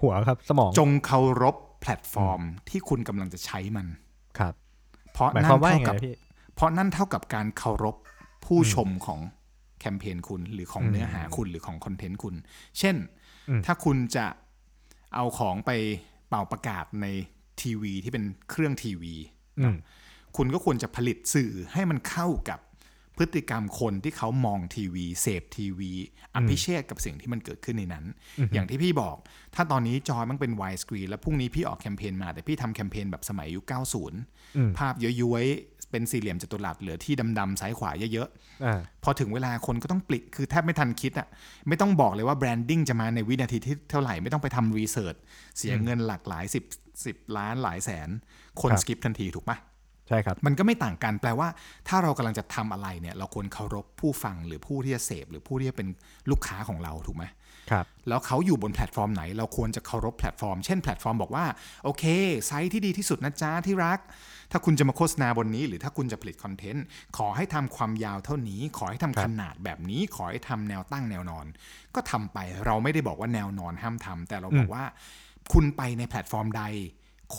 [0.00, 3.86] หัวครับสมองจงเคารพแพลตฟอร์มที่คุณกำลังจะใช้มัน
[4.38, 4.54] ครับ
[5.12, 6.14] เพราะหมายนั่ความนว่าเท่ายังไงกับพี่
[6.54, 7.96] เพราะนั่นเท่ากับการเคารพ
[8.44, 9.20] ผู้ชมของ
[9.80, 12.34] แคมเปญคุณหรือของเนื้อหาคุณหรือของคอนเทนต์คุณ
[12.78, 12.96] เช่น
[13.48, 14.26] อืมถ้าคุณจะ
[15.14, 15.70] เอาของไป
[16.28, 17.06] เป่าประกาศใน
[17.60, 19.14] ทีวีที่เป็นเครื่องทีวี
[19.60, 19.76] อืม
[20.36, 22.60] คุณก็ควรจะผลิตสื่อให้มันเข้ากับ
[23.18, 25.92] พฤติกรรมคนที่เขามองทีวี เสพทีวี
[26.34, 28.04] อภิเชษกับสิ่งที่มันเกิดขึ้นในนั้น
[28.52, 29.16] อย่างที่พี่บอก
[29.54, 33.64] ถ้าตอนนี้จอมันเป็น wide screen แล้วพรุ่งนี้พี่ออกแคมเปญมา แต่พี่ทำแคมเปญแบบสมัยยุค
[34.20, 38.28] 90 ภาพย้วยๆ เป็นสี่เหลี่ยมจัตุรัสเหลือที่ดำๆซ้ายขวาเยอะ
[38.64, 41.28] อ่าๆพอถึงเวลาคนก็ต้อง flick คือแทบไม่ทันคิดอะ
[41.68, 45.16] ไม่ต้องบอกเลยว่า branding จะมาในวินาทีที่เท่าไหร่ไม่ต้องไปทำ research
[45.58, 46.64] เสียเงินหลักหลายสิบ
[47.06, 48.08] สิบล้านหลายแสน
[48.60, 49.56] คนครับ skip ทันทีถูกปะ
[50.08, 51.48] ใช่ครับมันก็ไม่ต่างกันแปลว่า
[51.88, 55.88] ถ้าเรากำลังจะทำอะไรเนี่ย เราควรเคารพผู้ฟังหรือผู้ที่จะเสพหรือผู้ที่จะเป็น
[56.30, 57.24] ลูกค้าของเราถูกไหม
[57.70, 61.44] ครับแล้วเขาอยู่บนแพลตฟอร์มไหน เราควรจะเคารพแพลตฟอร์ม เช่นแพลตฟอร์มบอกว่า
[61.84, 62.04] โอเค
[62.46, 63.98] ไซส์ที่ดีที่สุดนะจ๊ะที่รัก
[64.52, 66.84] ถ้าคุณจะมาโฆษณาบนนี้ หรือถ้าคุณจะผลิตคอนเทนต์
[67.16, 71.46] ขอให้ทำความยาวเท่านี้ ขอให้ทำขนาดแบบนี้ ขอให้ทำแนวตั้งแนวนอน
[71.94, 74.84] ก็ทำไปเราไม่ได้บอกว่าแนวนอนห้ามทำแต่เราบอกว่า
[75.52, 76.64] คุณไปในแพลตฟอร์มใด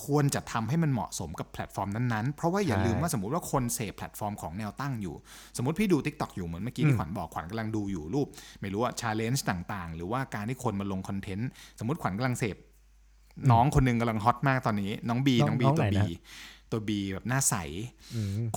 [0.01, 5.15] ควรจะทำให้มันเหมาะสมกับแพลตฟอร์มนั้นๆ เพราะว่าอย่าลืมว่าสมมติว่าคนเสพแพลตฟอร์มของแนวตั้งอยู่
[5.58, 8.27] สมมติพี่ดู Tik t o k อยู่เหมือนเมื่อกี้ที่ขวัญบอกขวัญกำลังดูอยู่รูป
[8.62, 11.50] ไม่รู้ว่า challenge ต่างๆ หรือว่าการที่คนมาลงคอนเทนต์
[11.80, 12.56] สมมติขวัญกำลังเสพ
[13.51, 16.22] น้องคนหนึงกำลังฮอตมากตอนนี้ น้องบีน้น้อองงบีน้องตัวไหนบีนะ
[16.72, 17.56] ตัวบีแบบหน้าใส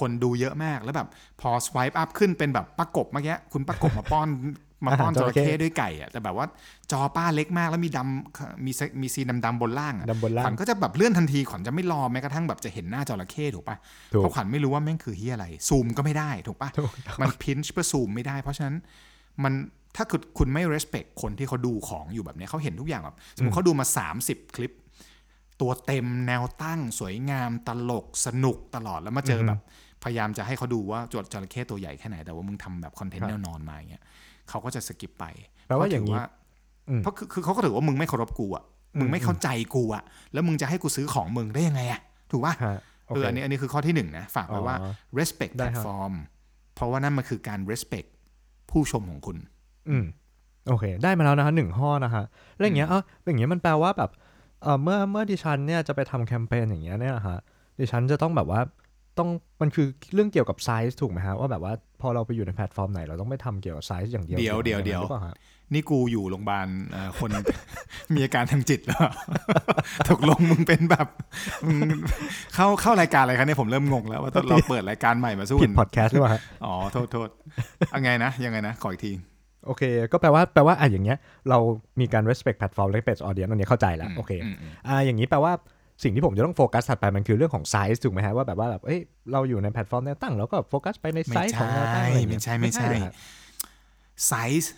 [0.01, 1.09] คนดูเยอะมากแล้วแบบ
[1.41, 4.29] พอสว i p e อัพขึ้นเป็นแบบประกบเมื่อกี้คุณประกบมาป้อน
[4.85, 6.47] มาป้อนจระเข้ด้วยไก่อะแต่แบบว่า
[6.93, 13.77] จอป้าเล็กมากแล้วมีดำมีเซมีซีนดำๆบนล่างอะดำบนล่างขวัญก็จะแบบเลื่อนทันทีขวัญจะไม่รอแม้กระทั่งแบบจะเห็นหน้าจระเข้ถูกปะ
[14.13, 18.77] ถูกเพราะขวัญไม่รู้ว่าแม่งคือเฮียอะไร ซูมก็ไม่ได้ถูกปะถูกมันพินช์เพื่อซูมไม่ได้ เพราะฉะนั้น
[19.45, 19.53] มัน
[19.97, 23.87] ถ้าคุณคุณไม่ respect คนที่เขาดูของอยู่แบบเนี้ยเขาเห็นทุกอย่างแบบสมมติเขาดูมา
[24.21, 24.73] 30 คลิป
[25.61, 29.61] ตัวเต็มแนวตั้งสวยงามตลกสนุกตลอดแล้วมาเจอแบบ
[30.05, 34.03] พยายามจะให้เขาดูว่าจวดจระเข้ตัวใหญ่แค่ไหนแต่ว่ามึงทำแบบคอนเทนครัต์บแนวนอนมาอย่างเงี้ย
[34.49, 35.25] เขาก็จะสกิปไป
[35.67, 36.27] แปลว่าอย่างนี้นี้
[36.89, 38.65] อืมเพราะคือคือเขาก็ถือว่ามึงไม่เคารพกูอะ
[39.01, 46.13] มึงไม่เข้าใจกูอะแล้วมึงจะให้กูซื้อของมึงได้ยังไงอะถูกปะฮะโอเคเอออันนี้อันนี้คือข้อที่หนึ่งนะฝากไว้ว่าอ๋อ respect ได้ครับ platform
[46.75, 48.09] เพราะว่านั่นมันคือการ respect
[48.71, 49.37] ผู้ชมของคุณ
[49.89, 50.05] อืม
[50.69, 52.23] โอเค ได้มาแล้วนะคะหนึ่งข้อนะคะ
[52.57, 54.11] แล้วอย่างเงี้ยเอออย่างเงี้ยมันแปลว่าแบบ
[54.63, 57.39] เออเมื่อเมื่อดิฉันเนี่ยจะไปทำแคมเปญอย่างเงี้ยเนี่ยนะฮะ
[57.79, 58.61] ดิฉันจะต้องแบบว่า
[59.19, 59.29] ต้อง
[59.63, 65.37] มันคือเรื่องเกี่ยวกับไซส์ถูกไหมฮะว่าแบบว่าพอเราไปอยู่ในแพลตฟอร์มไหนเราต้องไม่ทำเกี่ยวกับไซส์อย่างเดียวเดี๋ยวเดี๋ยวเดี๋ยวหรือเปล่าฮะ
[65.75, 67.31] นี่กูอยู่โรงพยาบาลเอ่อคน
[68.15, 69.01] มีอาการทางจิตแล้ว
[70.09, 71.07] ตกลงมึงเป็นแบบ
[71.67, 71.79] มึง
[72.55, 77.29] เข้าเข้ารายการอะไรคะเนี่ยผมเริ่มงงแล้วว่าเราเปิดรายการใหม่มาสู้ผิกัดนพอดแคสต์หรือเปล่าฮะอ๋อโทษโทษ
[77.91, 79.13] เอาไงนะยังไงนะขออีกที
[79.67, 81.19] โอเค ก็แปลว่าแปลว่าอะอย่างเงี้ย
[81.51, 81.59] เรา
[82.01, 85.53] มีการ respect platform respect audience อันนี้เข้าใจแล้วโอเคอืมอืมอ่าอย่างนี้แปลว่า
[86.03, 89.01] สิ่งที่ผมจะต้องโฟกัสถัดไปมันคือเรื่องของไซส์ถูกไหมฮะว่าแบบว่าแบบเอ้ย
[89.33, 93.15] เราอยู่ในแพลตฟอร์มแนวตั้งเราก็โฟกัสไปในไซไม่ส์ของใช่แนวตั้งอะไรอย่างเงี้ไม่ยใช่ไม่ใช่เหรอฮะ
[94.27, 94.33] ไซ
[94.63, 94.73] ส์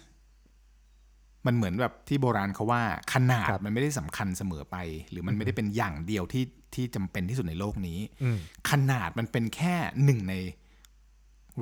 [1.46, 4.76] มันเหมือนแบบที่โบราณเขาว่าขนาดครับมันไม่ได้สำคัญเสมอไป
[5.10, 8.38] หรือมันไม่ได้เป็นอย่างเดียวที่ที่จำเป็นที่สุดในโลกนี้อืม
[8.70, 10.34] ขนาดมันเป็นแค่หนึ่งใน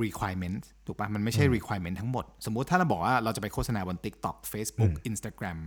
[0.05, 5.59] requirement ถูกปะมันไม่ใช่ requirement ทั้งหมด สมมุติถ้าเราบอกว่าเราจะไปโฆษณาบน TikTok Facebook Instagram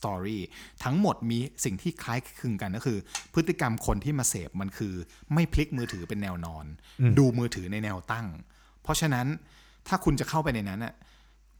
[0.00, 0.38] Story
[0.84, 2.98] ทั้งหมดมีสิ่งที่คล้ายคลึงกันก็คือ
[3.34, 4.94] พฤติกรรมคนที่มาเสพมันคือ
[5.34, 6.64] ไม่พลิกมือถือเป็นแนวนอน
[7.18, 8.26] ดูมือถือในแนวตั้ง
[8.82, 9.26] เพราะฉะนั้น
[9.88, 10.94] ถ้าคุณจะเข้าไปในนั้นน่ะ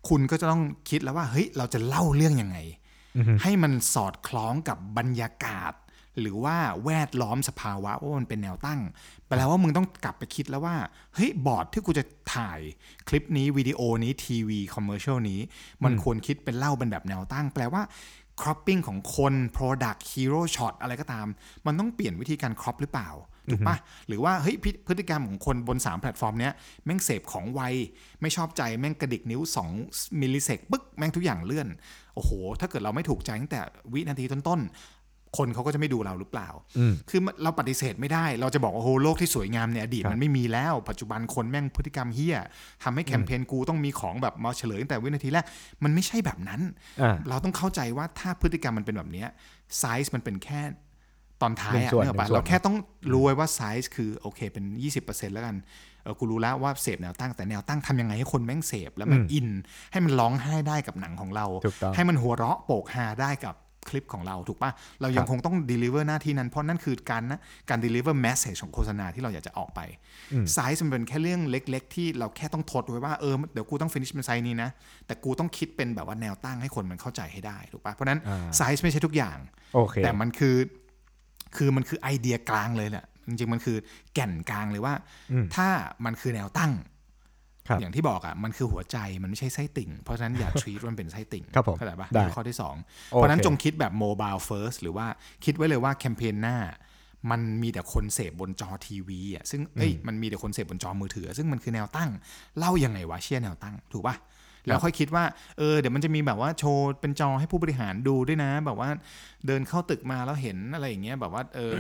[0.09, 2.59] คุณก็จะต้องคิดแล้วว่าเฮ้ยเราจะเล่าเรื่องยังไง
[3.42, 5.74] ให้มันสอดคล้องกับบรรยากาศ
[6.20, 8.81] หรือว่าแวดล้อมสภาวะว่ามันเป็นแนวตั้ง
[9.29, 10.76] แปลว่ามึงต้องกลับไปคิดแล้วว่า
[11.14, 12.61] เฮ้ยบอร์ดที่กูจะถ่าย
[13.09, 15.40] คลิปนี้วิดีโอนี้ทีวีคอมเมอร์เชลนี้
[15.85, 17.83] มันควรคิดเป็นเล่าเป็นแบบแนวตั้ง แปลว่า
[18.40, 21.26] cropping ของคน product hero shot อะไรก็ตาม
[21.66, 23.11] มันต้องเปลี่ยนวิธีการ crop หรือเปล่า
[23.50, 23.76] ถูกปะ
[24.09, 26.53] หรือว่าเฮ้ยพฤพฤติกรรมของคนบน 3 แพลตฟอร์มเนี้ย
[26.85, 27.61] แม่งเสพของไว
[28.20, 29.40] ไม่ชอบใจแม่งกระดิกนิ้ว
[29.81, 31.68] 2 millisec ปึ๊กแม่งทุกอย่างเลื่อน
[32.14, 33.61] โอ้โห ถ้าเกิดเราไม่ถูกใจตั้งแต่
[33.92, 34.99] วินาทีต้นๆ
[35.38, 36.48] คนเขาก็จะไม่ดูเราหรือเปล่า
[37.10, 42.36] คือมันเราปฏิเสธไม่ได้ เราจะบอกว่าโอ้โหโลกที่สวยงามในอดีตครับมันไม่มีแล้ว ปัจจุบันคนแม่งพฤติกรรมเฮี้ย
[42.82, 45.44] ทำให้แคมเปญกูต้องมีของแบบมาเฉลยตั้งแต่วินาทีแรก
[45.84, 46.60] มันไม่ใช่แบบนั้น
[47.02, 49.24] อ่าเราต้องเข้าใจว่าถ้าพฤติกรรมมันเป็นแบบเนี้ย
[49.78, 50.60] ไซส์มันเป็นแค่
[51.42, 52.76] ตอนท้ายอะหนึ่งส่วนนึกออกปะหนึ่งส่วนเราแค่ต้อง
[53.12, 54.64] รู้ไว้ว่าไซส์คือโอเคเป็น
[55.00, 55.56] 20%แล้วกัน
[56.02, 59.48] เออกูรู้แล้วว่าเสพแนวตั้งแต่แนวตั้งทำยังไงให้คนแม่งเสพแล้วมันอิน
[59.92, 63.54] ให้มันร้องไห้ได้กับหนังของเราถูกต้องให้มันหัวเราะโปกฮาได้กับ
[63.88, 69.80] คลิปของเราถูกปะเรายังคงต้อง deliver หน้าที่นั้น เพราะนั่นคือการนะการ deliver message ของโฆษณาที่เราอยากจะออกไป
[70.54, 74.70] ไซส์มันเป็นแค่เรื่องเล็ก ๆ ที่เราแค่ต้องทดไว้ว่าเออเดี๋ยวกูต้อง finish เป็นไซส์นี้นะ
[75.06, 78.20] แต่กูต้องคิดเป็นแบบว่าแนวตั้งให้คนมันเข้าใจให้ได้ถูกปะเพราะนั้น
[78.56, 79.38] ไซส์ไม่ใช่ทุกอย่าง
[79.74, 80.56] โอเคแต่มันคือ
[81.56, 83.76] คือมันคือไอเดียกลางเลยแหละจริงๆมันคือ
[84.14, 84.94] แก่นกลางเลยว่า
[85.56, 85.68] ถ้า
[86.04, 86.99] มันคือแนวตั้งครับ
[87.80, 92.74] อย่างที่บอกอะมันคือหัวใจมันไม่ใช่ไส้ติ่ง เพราะฉะนั้นอย่า treat มันเป็นไส้ติ่งครับผมเข้าใจปะได้นี่คือข้อที่สอง
[93.12, 95.06] โอเคเพราะฉะนั้นจงคิดแบบ mobile first หรือว่า
[95.44, 96.56] คิดไว้เลยว่าแคมเปญหน้า
[97.30, 102.11] มันมีแต่คนเสพบนจอทีวีอะซึ่งเอ้ยมันมีแต่คนเสพบนจอมือถือ ซึ่งมันคือแนวตั้ง
[102.59, 104.16] เล่ายังไงวะเชี่ยแนวตั้ง ถูกปะ
[104.66, 105.24] แล้วค่อยคิดว่า
[105.58, 108.88] เออเดี๋ยวมันจะมีแบบว่าโชว์เป็นจอให้ผู้บริหารดูด้วยนะ แบบว่า
[109.46, 111.72] เดินเข้าตึกมาแล้วเห็นอะไรอย่างเงี้ยแบบว่าเออ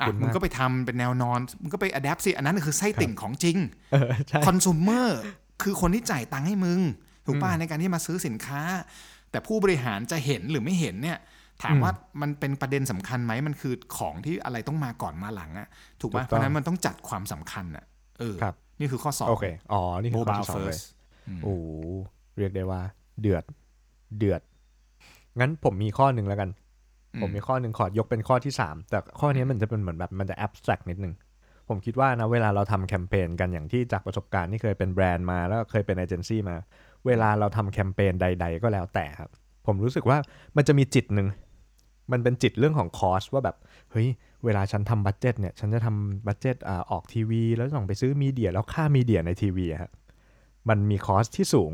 [0.00, 3.56] อะคุณมากมึงก็ไปทำเป็นแนวนอนมึงก็ไปอัดแอปสิอันนั้นคือไส้ติ่งของจริง
[3.92, 5.08] เออใช่คอน sumer
[5.62, 6.80] คือคนที่จ่ายตังค์ให้มึง
[7.26, 8.60] ถูกป่ะในการที่มาซื้อสินค้า
[9.30, 11.18] แต่ผู้บริหารจะเห็นหรือไม่เห็นเนี่ย
[11.62, 15.68] ถามว่ามันเป็นประเด็นสำคัญไหมมันคือของที่อะไรต้องมาก่อนมาหลังอะ
[16.00, 17.84] ถูกป่ะถูกต้องเพราะฉะนั้นมันต้องจัดความสำคัญอะ
[18.18, 20.84] เออครับนี่คือข้อสองโอเคอ๋อนี่คือข้อ mobile ที่สองเลย first
[21.44, 21.64] โอ้โห
[22.38, 22.80] เรียกได้ว่า
[23.20, 23.44] เดือด
[24.18, 24.40] เดือด
[25.40, 26.50] งั้นผมมีข้อหนึ่งแล้วกัน
[27.20, 31.14] ผมมีข้อหนึ่งขอยกเป็นข้อที่สามแต่ข้อนี้มันจะเป็นเหมือนแบบมันจะ abstract นิดนึง
[31.68, 36.56] ผมคิดว่านะเวลาเราทำแคมเปญกันอย่างที่จากประสบการณ์ที่เคยเป็นแบรนด์มาแล้วก็เคยเป็นเอเจนซี่มา
[37.06, 39.30] เวลาเราทำแคมเปญใด ๆ ก็แล้วแต่ครับ
[39.66, 40.18] ผมรู้สึกว่า
[40.56, 41.28] มันจะมีจิตหนึ่ง
[42.12, 43.56] มันเป็นจิตเรื่องของ cost ว่าแบบ
[43.92, 44.08] เฮ้ย
[44.44, 49.90] เวลาฉันทำ budget เนี่ยฉันจะทำ budget อ่าออกทีวี แล้วต้องไปซื้อ media แล้วค่า media ในทีวีอะครับ
[50.68, 51.72] มันมี cost ที่สูง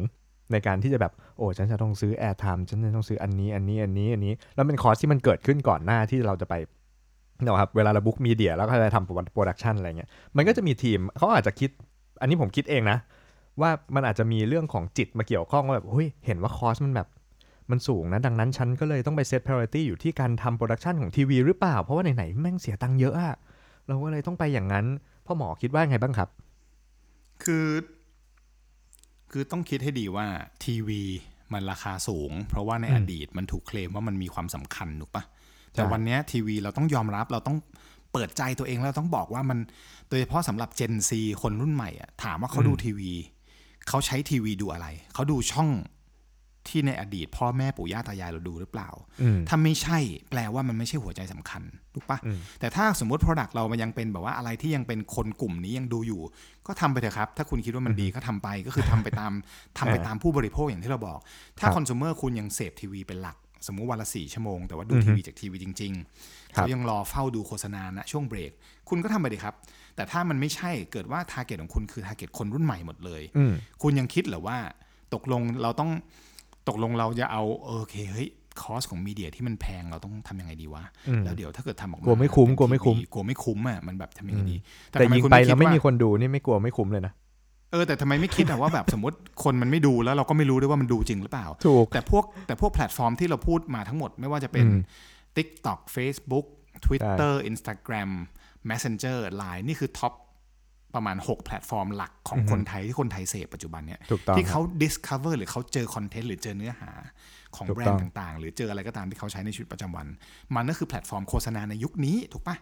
[0.53, 6.55] ในการที่จะแบบโอ้ฉันจะต้องซื้อ airtime ฉันจะต้องซื้ออันนี้อันนี้อันนี้อันนี้แล้วเป็น cost ที่มันเกิดขึ้นก่อนหน้าที่เราจะไป
[7.45, 11.71] นะครับเวลาเรา book media แล้วก็จะทำ production อะไรเงี้ยมันก็จะมีทีมเขาอาจจะคิด
[12.21, 12.99] อันนี้ผมคิดเองนะ
[13.61, 17.09] ว่ามันอาจจะมีเรื่องของจิตมาเกี่ยวข้องว่าแบบเฮ้ยเห็นว่า cost มันแบบ
[17.71, 23.35] มันสูงนะ ดังนั้นฉันก็เลยต้องไปเซต priority อยู่ที่การทำโปรดักชันของทีวีหรือเปล่า เพราะว่าไหนๆแม่งเสียตังค์เยอะอะ
[23.87, 24.87] เราก็เลยต้องไปอย่างนั้น
[25.27, 26.29] พ่อหมอคิดว่าไงบ้างครับ
[27.45, 27.67] คือ
[29.33, 30.27] คือต้องคิดให้ดีว่า
[30.64, 31.03] ทีวี
[31.53, 35.25] มันราคาสูง เพราะว่าในอดีตมันถูกเคลมว่ามันมีความสำคัญถูกปะ
[35.73, 37.57] แต่วันเนี้ยทีวีเราต้องยอมรับเราต้อง
[38.12, 39.59] เปิดใจตัวเองแล้วต้องบอกว่ามัน
[40.09, 41.11] โดยเฉพาะสำหรับ Gen Z
[41.42, 43.12] คนรุ่นใหม่อะถามว่าเขาดูทีวี
[43.88, 45.68] เขาใช้ทีวีดูอะไร เขาดูช่อง
[46.68, 48.88] ที่ในอดีตพ่อแม่ปู่ย่าตายายเราดูหรือเปล่า
[49.22, 49.98] อืมถ้าไม่ใช่
[50.31, 51.62] แปลว่ามันไม่ใช่หัวใจสำคัญ
[51.94, 52.18] ถูกปะ
[52.61, 56.20] แต่ถ้าสมมติ Product เรามันยังเป็นแบบว่าอะไรที่ยังเป็นคนกลุ่มนี้ยังดูอยู่
[56.66, 59.33] ก็ทำไปเถอะครับ ถ้าคุณคิดว่ามันดีก็ทำไปก็คือทำไปตาม
[59.79, 61.18] ทำไปตามผู้บริโภคอย่างที่เราบอก
[61.59, 68.53] ถ้าครับคอน sumer คุณยังเสพทีวีเป็นหลัก สมมุติวันละสี่ชั่วโมงแต่ว่าดูทีวีจากทีวีจริงๆครับเขายังรอเฝ้าดูโฆษณาณช่วงเบรก
[68.88, 69.55] คุณก็ทำไปเลยครับ
[69.96, 74.57] แต่ถ้ามันไม่ใช่เกิดว่า target ของคุณคือ target คนรุ่นใหม่หมดเลยอืมคุณยังคิดเหรอว่า
[75.14, 75.90] ตกลงเราต้อง
[76.68, 78.29] ตกลงเราจะเอาเออโอเคเฮ้ย
[78.62, 84.57] cost ของ media ที่มันแพงเราต้องทำยังไงดีวะอืมแล้วเดี๋ยวถ้าเกิดทำออกมากลัวไม่คุ้มเป็นกลัวไม่คุ้มทีวีกลัวไม่คุ้มอะมันแบบทำยังไงดี
[84.90, 87.12] แต่ทำยิงคุณไปคิดแล้วไม่ว่ามีคนดูนี่ไม่กลัวไม่คุ้มเลยนะ
[87.72, 94.81] เออแต่ทำไมไม่คิดอะว่าแบบสมมติคนมันไม่ดูแล้วเราก็ไม่รู้ด้วยว่ามันดูจริงหรือเปล่าถูกแต่พวกแต่พวกแพลตฟอร์มที่เราพูดมาทั้งหมดไม่ว่าจะเป็นอืม
[95.37, 96.46] TikTok Facebook
[96.85, 98.11] Twitter Instagram
[98.70, 100.12] Messenger Line นี่คือ top
[100.95, 106.91] ประมาณ 6 แพลตฟอร์มหลักของคนไทยที่คนไทยเสพปัจจุบันเนี่ยถูกต้องที่เขา discover หรือเขาเจอคอนเทนต์หรือเจอเนื้อหา
[107.57, 110.07] ของแบรนด์ต่างๆ ถูกต้อง หรือเจออะไรก็ตามที่เขาใช้ในชีวิตประจำวัน
[110.55, 112.57] มันก็คือแพลตฟอร์มโฆษณาในยุคนี้ถูกปะ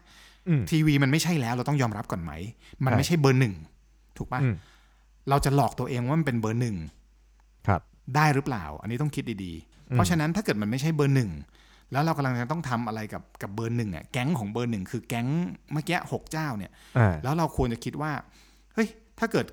[0.49, 2.33] อืมทีวีมันไม่ใช่แล้วเราต้องยอมรับก่อนไหม
[2.85, 3.55] มันใช่ไม่ใช่เบอร์หนึ่ง
[4.19, 4.55] ถูกปะอืม
[5.31, 6.77] เราจะหลอกตัวเองว่ามันเป็นเบอร์หนึ่ง
[7.69, 7.81] ครับ
[8.17, 11.31] ได้หรือเปล่า อันนี้ต้องคิดดีๆ เพราะฉะนั้นถ้าเกิดมันไม่ใช่เบอร์หนึ่ง
[11.93, 15.29] แล้วเรากำลังจะต้องทำอะไรกับกับเบอร์หนึ่งอะแก๊งของเบอร์หนึ่งคือแก๊ง
[15.73, 18.13] เมื่อกี้หกเจ้าเนี่ยอ่าแล้วเราควรจะคิดว่า
[18.75, 19.47] เฮ้ยถ้าเกิด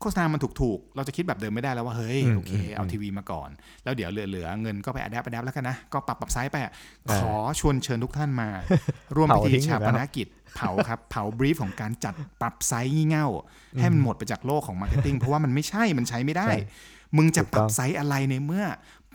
[0.00, 3.48] โฆษณามันถูกๆ เราจะคิดแบบเดิมไม่ได้แล้วว่าเฮ้ยอืมโอเคอืมเอาทีวีมาก่อน
[3.84, 6.72] แล้วเดี๋ยวเหลือๆเงินก็ไปอัดแอปอัดแอปแล้วกันนะ ก็ปรับปรับไซส์ไปอะ
[7.08, 8.48] อ่าขอชวนเชิญทุกท่านมา
[9.16, 13.26] ร่วมพิเผาทิ้ธีงชาอีกปแล้วนกิจเผาครับ เผา brief ของการจัดปรับไซส์งี่เง่า
[13.80, 16.60] ให้มันหมดไปจากโลกของ marketing เพราะว่ามันไม่ใช่มันใช้ไม่ได้ใช่
[17.16, 18.64] มึงจะปรับไซส์ถูกต้องอะไรในเมื่อ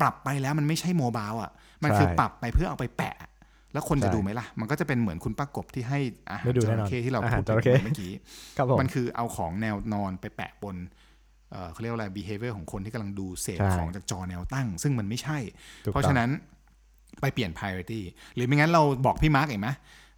[0.02, 1.52] ปรับไปแล้วมันไม่ใช่ mobile อะ
[1.84, 3.16] มันคือใช่ปรับไปเพื่อเอาไปแปะ
[3.74, 8.12] แล้วคนจะใช่ดูไหมล่ะ มันก็จะเป็นเหมือนคุณป้ากบที่ให้อาหารไม่ดูจแน่นระอนเข้ที่เราอาหารพูดจระเข้เมื่อกี้
[8.58, 10.76] ครับผมมันคือเอาของแนวนอนไปแปะบน
[11.52, 15.38] เอ่อเขาเรียกว่าอะไร behavior ของคนที่กำลังดูเสพใช่ของจากจอแนวตั้ง ซึ่งมันไม่ใช่
[15.86, 16.30] ถูกเพราะต้องฉะนั้น
[17.22, 18.02] ไปเปลี่ยน priority
[18.36, 19.70] หรือไม่งั้นเราบอกพี่มาร์กเองไหม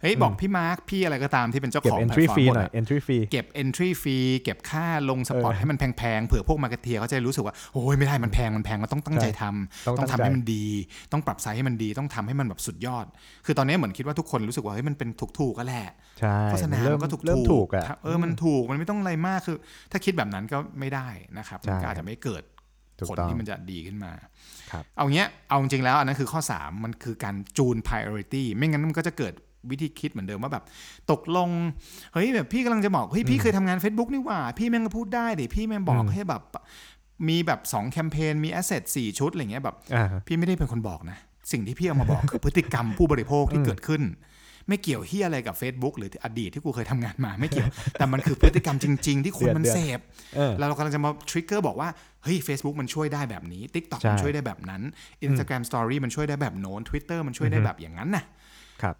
[0.04, 10.66] เฮ้ยบอกพี่มาร์กพี่อะไรก็ตามที่เป็นเจ้าเก็บของแพล entry ตฟอร์ม fee หมดหน่อยอะ entry fee เก็บ entry fee เก็บค่าลง spot เออให้มันแพงๆเผื่อพวก marketer เขาจะรู้สึกว่าโอ้ยไม่ได้มันแพงมันแพงมันต้องตั้งใจทำต้องต้องตั้ทำงใจทำให้มันดี
[11.12, 13.06] ต้องปรับไซส์ให้มันดี ต้องทำให้มันแบบสุดยอด
[13.46, 15.86] คือตอนนี้เหมือนคิดว่าทุกคนรู้สึกว่าเฮ้ยมันเป็นถูกๆก็แหละ
[16.20, 19.56] ใช่โฆษณาเริ่มมันก็ถูกๆเริ่มถูกอะเออมันถูกมันไม่ต้องอะไรมากคือ
[19.92, 24.12] ถ้าคิดแบบนั้นก็ไม่ได้นะครับใช่มันก็อาจจะไม่เกิดผลที่มันจะดีขึ้นมาถูกต้อง
[24.70, 29.34] ครับเอาเงี้ย เอาจริงๆแล้วอันนั้นคือข้อ 3 มันคือการจูน priority ไม่งั้นมันก็จะเกิด
[29.70, 30.64] วิธีคิดเหมือนเดิมว่าแบบ
[31.10, 31.50] ตกลง
[32.14, 36.42] เฮ้ยแบบพี่กำลังจะบอกเฮ้ยพี่เคยทำงาน Facebook นี่หว่า พี่แม่งก็พูดได้ดิพี่แม่งบอกอืมให้แบบ
[37.28, 41.18] มีแบบ 2 แคมเปญมี asset 4ชุดอะไรเงี้ยแบบอ่าพี่ไม่ได้เป็นคนบอกนะ
[41.52, 44.02] สิ่งที่พี่เอามาบอกคือพฤติกรรมผู้บริโภคที่เกิดขึ้น
[44.68, 50.00] ไม่เกี่ยวเฮียอะไรกับ Facebook หรืออดีตที่กูเคยทำงานมาไม่เกี่ยว แต่มันคือพฤติกรรมจริง ๆ ที่คนมันเดือดเสพ
[50.36, 51.88] เออแล้วเรากำลังจะมาทริกเกอร์บอกว่า
[52.24, 54.82] เฮ้ย Facebook มันช่วยได้แบบนี้ TikTok ใช่มันช่วยได้แบบนั้น
[55.26, 58.43] Instagram Story มันช่วยได้แบบโน้น Twitter มันช่วยได้แบบอย่างนั้นนะครับ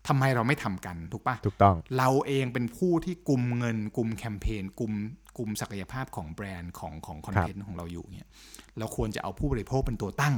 [0.09, 4.93] ทำไมเราไม่ทำกันถูกปะถูกต้อง เราเองเป็นผู้ที่กลุ่มเงินกลุ่มแคมเปญกลุ่ม
[5.39, 8.27] กลุ่มศักยภาพของแบรนด์ของของคอนเทนต์ของเราอยู่เนี่ย
[8.79, 10.35] เราควรจะเอาผู้บริโภคเป็นตัวตั้ง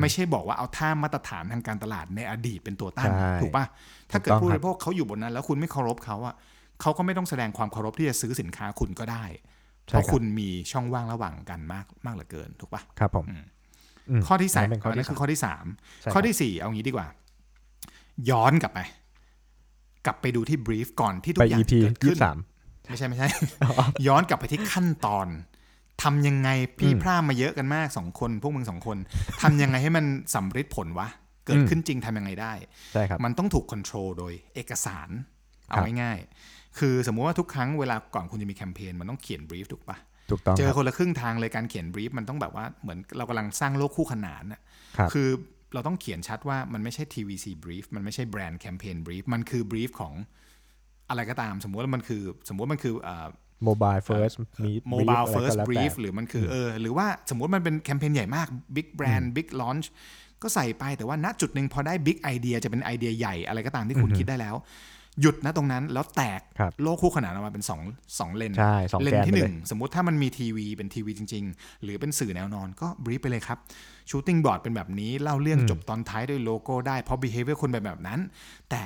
[0.00, 3.64] ไม่ใช่บอกว่าเอาท่ามาตรฐานทางการตลาดในอดีตเป็นตัวตั้งใช่ถูกปะ
[4.10, 6.34] ถ้าเกิดถูกต้องผู้บริโภคเขาอยู่บนนั้น แล้วคุณไม่เคารพเขาอะ
[6.80, 9.24] เขาก็ไม่ต้องแสดงความเคารพที่จะซื้อสินค้าคุณก็ได้
[9.88, 13.24] เพใช่ราะครับคุณมีช่องว่างระหว่างกันมากมากเหลือเกินถูกปะครับผม
[14.20, 15.64] มข้อที่สามนนั้นเป็นข้ออันที่นั้นคือข้อที่สาม
[16.02, 17.08] ใช่ครับข้อที่สี่เอางี้ดีกว่า
[18.30, 18.80] ย้อนกลับไป
[20.06, 22.38] กลับไปดูที่บรีฟก่อนที่ทุไปกอย่าง EP จะเกิดยี่ขึ้นสาม
[22.88, 23.28] ไม่ใช่ไม่ใช่
[24.06, 25.26] ย้อนกลับไปที่ขั้นตอน
[26.02, 28.98] ทำยังไงพี่พร่ามาเยอะกันมากสองคน พวกมึงสองคน
[29.42, 30.04] ทำยังไงให้มัน
[30.34, 31.08] สำเร็จผลวะ
[31.46, 32.52] เกิดขึ้นจริงทำยังไงได้
[32.92, 35.08] ใช่ครับมันต้องถูกค o n t r o l โดยเอกสาร
[35.68, 39.96] เอาครับง่ายๆคือสมมุติว่าทุกครั้งเวลาก่อนคุณจะมีแคมเปญมันต้องเขียนบรีฟถูกปะ
[40.30, 44.60] ถูกต้องเจอกันคนละครึ่งทางเลยการเขียน brief มันต้องแบบว่าเหมือนเรากำลังสร้างโลกคู่ขนานน่ะ
[44.96, 45.28] ครับคือ
[45.74, 50.14] เราต้องเขียนชัดว่ามันไม่ใช่ TVC brief มันไม่ใช่แบรนด์แคมเปญ brief มันคือ brief ของ
[51.08, 53.26] อะไรก็ตาม สมมติว่ามันคือสมมติมันคือเอ่อ
[53.64, 54.32] โมบายเฟิร์ส
[54.64, 59.86] มี mobile อะไรก็ first แล้วแต่ brief หรือมันคือเออหรือว่าสมมติมันเป็นแคมเปญใหญ่มาก big brand big launch
[60.42, 64.54] ก็ใส่ไปแต่ว่าณจุดหนึ่งพอได้ big idea จะเป็นไอเดียใหญ่อะไรก็ตามที่คุณคิดได้แล้ว
[65.20, 67.80] หยุดนะตรงนั้นแล้วแตกครับโลกคู่ขนานออกมาเป็นสอง
[68.18, 73.58] สองเลนใช่สองเลนแกนหนึ่งที่ไปหเลนึ่ยสมมุติถ้ามันมีทีวีเป็นทีวีจริง ๆ หรือเป็นสื่อแนวนอนก็ brief ไปเลยครับ
[74.10, 78.20] shooting board เป็นแบบนี้ เล่าเรื่องจบตอนท้ายด้วยโลโก้ได้ เพราะ behavior คนแบบแบบนั้น
[78.70, 78.82] แต่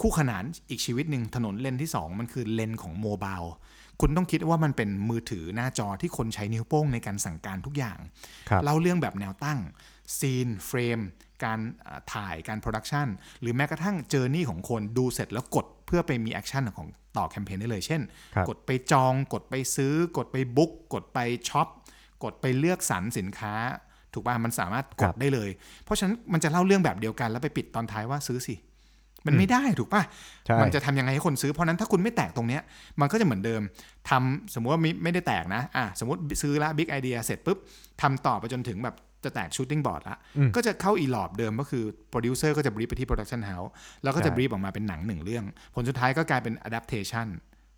[0.00, 3.38] คู่ขนานอีกชีวิตหนึ่งถนนเลนที่ 2 มันคือเลนของ mobile
[4.00, 7.98] คุณต้องคิดว่ามันเป็นมือถือหน้าจอที่คนใช้นิ้วโป้งในการสั่งการทุกอย่าง
[8.48, 9.58] ครับเล่าเรื่องแบบแนวตั้ง
[10.18, 10.98] scene เฟรม
[11.44, 13.08] การอ่าถ่ายการ production
[13.40, 18.00] หรือแม้กระทั่ง journey ของคนดูเสร็จแล้วกดเพื่อไปมี action ของต่อแคมเปญได้เลย เช่น
[18.34, 21.68] ครับกดไปจอง กดไปซื้อ กดไป book กดไป shop
[22.24, 23.54] กดไปเลือกสรรสินค้า
[24.12, 25.50] ถูกป่ะมันสามารถกดได้เลยครับ
[25.84, 28.54] เพราะฉะนั้นมันจะเล่าเรื่องแบบเดียวกันแล้วไปปิดตอนท้ายว่าซื้อสิ
[29.26, 30.02] มันไม่ได้ถูกป่ะ
[30.46, 32.62] ใช่มันจะทำยังไงให้คนซื้อ เพราะฉะนั้นถ้าคุณไม่แตกตรงเนี้ย
[33.00, 33.62] มันก็จะเหมือนเดิม
[34.10, 37.58] ทำสมมุติว่าไม่ไม่ได้แตกนะอะสมมติซื้อละ big idea เสร็จปุ๊บ
[38.02, 38.94] ทำต่อไปจนถึงแบบ
[39.26, 40.18] จะแตก shooting board ละ
[40.56, 47.26] ก็จะเข้าอี loop เดิมก็คือโปรดิวเซอร์ก็จะ brief ไปที่ production houseแล้วก็จะใช่ brief ออกมาเป็นหนังหนึ่งเรื่อง ผลสุดท้ายก็กลายเป็น adaptation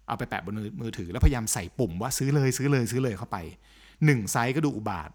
[0.08, 3.38] เอาไปแปะบนมือมือถือ แล้วพยายามใส่ปุ่มว่าซื้อเลยซื้อเลยซื้อเลยเข้าไป
[4.04, 5.11] หนึ่งไซส์ก็ดูอุบาทว์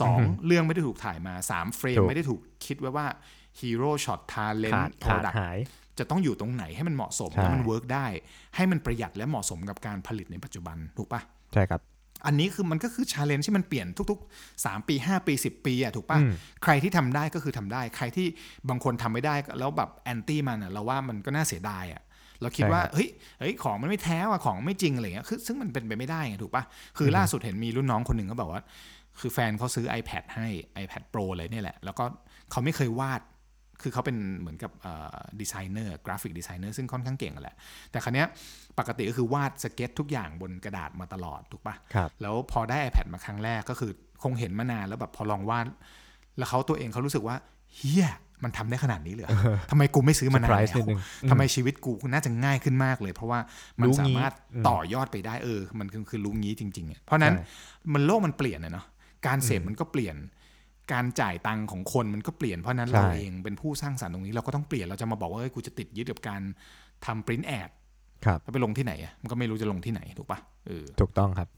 [0.00, 3.06] สองเรื่องไม่ได้ถูกถ่ายมาสามเฟรมถูกไม่ได้ถูกคิดไว้ว่า
[3.60, 5.58] hero shot talent ขาด product ขาดหาย
[5.98, 8.06] จะต้องอยู่ตรงไหนให้มันเหมาะสมใช่และมัน work ได้
[8.56, 11.20] ให้มันประหยัดและเหมาะสมกับการผลิตในปัจจุบัน ถูกปะ
[11.52, 11.80] ใช่ครับ
[12.26, 18.26] อันนี้คือมันก็คือ challenge ที่มันเปลี่ยนทุก ๆ 3 ปี 5 ปี 10 ปีอะถูกปะอืมใครที่ทำได้ก็คือทำได้ ใครที่
[18.68, 22.02] บางคนทำไม่ได้แล้วแบบ anti มันอะเราว่ามันก็น่าเสียดายอะ
[22.42, 23.08] เราคิดว่าเฮ้ย
[23.40, 26.62] เฮ้ยของมันไม่แท้ว่ะของไม่จริงอะไรเงี้ยคือซึ่งมันเป็นไปไม่ได้ไงถูกปะ
[26.98, 28.62] คือล่าสุดเห็นมีรุ่นน้องคนหนึ่งเขาบอกว่า
[29.20, 30.46] คือแฟนเขาซื้อ iPad ให้
[30.82, 32.04] iPad Pro เลยเนี่ยแหละ แล้วก็
[32.50, 33.20] เขาไม่เคยวาด
[33.82, 34.70] คือเขาเป็นเหมือนกับ
[35.40, 37.56] ดีไซเนอร์กราฟิกดีไซเนอร์ซึ่งค่อนข้างเก่งอะแหละ
[37.90, 38.26] แต่ครั้งนี้
[38.78, 43.90] ปกติก็คือวาดสเก็ตทุกอย่างบนกระดาษมาตลอดถูกปะครับแล้วพอได้ iPad มาครั้งแรกก็คือ
[44.22, 45.66] คงเห็นมานานแล้วแบบพอลองวาด
[46.38, 47.36] แล้วเขาตัวเองเขารู้สึกว่า
[47.76, 48.08] เฮีย
[48.44, 49.32] มันทำได้ขนาดนี้เลยเหรอ
[49.70, 53.40] ทำไมกูไม่ซื้อมานาน Surprise แล้นิดนึวงทำไมชีวิตกูน่าจะง่ายขึ้นมากเลย เพราะว่า
[53.80, 54.32] มันรู้งี้สามารถ
[54.68, 57.44] ต่อยอดไปได้เออ มันคือคือรู้งี้จริงๆอะเพราะฉะนั้นใช่
[57.94, 58.86] มันโลกมันเปลี่ยนอะเนาะ
[59.26, 60.16] การเสพมันก็เปลี่ยน
[60.92, 66.40] การจ่ายตังค์ของคนมันก็เปลี่ยนเพราะฉะนั้นใช่เราเองเป็นผู้สร้างสรรค์ตรงนี้เราก็ต้องเปลี่ยนเราจะมาบอกว่าเฮ้ยกูจะติดยึดกับการ
[67.06, 67.70] ทำปริ้นแอด
[68.24, 71.48] ครับแล้วไปลงที่ไหนอะมันก็ไม่รู้จะลงที่ไหนถูกปะเออถูกต้องครับ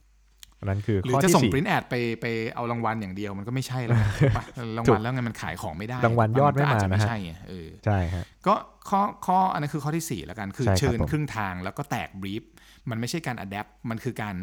[0.60, 4.44] อันนั้นคือหรือข้อจะที่ส่งสี่ปริ้นแอดไปไปเอารางวัลอย่างเดียวมันก็ไม่ใช่แล้วถูกปะ
[4.78, 8.54] รางวัลแล้วไงมันขายของไม่ได้รางวัลยอดไม่ก็อาจมาจะนะไม่ฮะใช่ไงเออใช่ฮะก็
[8.88, 12.42] ข้อข้ออันนั้นคือข้อที่ 4 แล้วกันคือใช่ครับเชิญผมครึ่งทางแล้วก็แตกบรีฟ
[12.90, 14.36] มันไม่ใช่การอัดแอปมันคือการ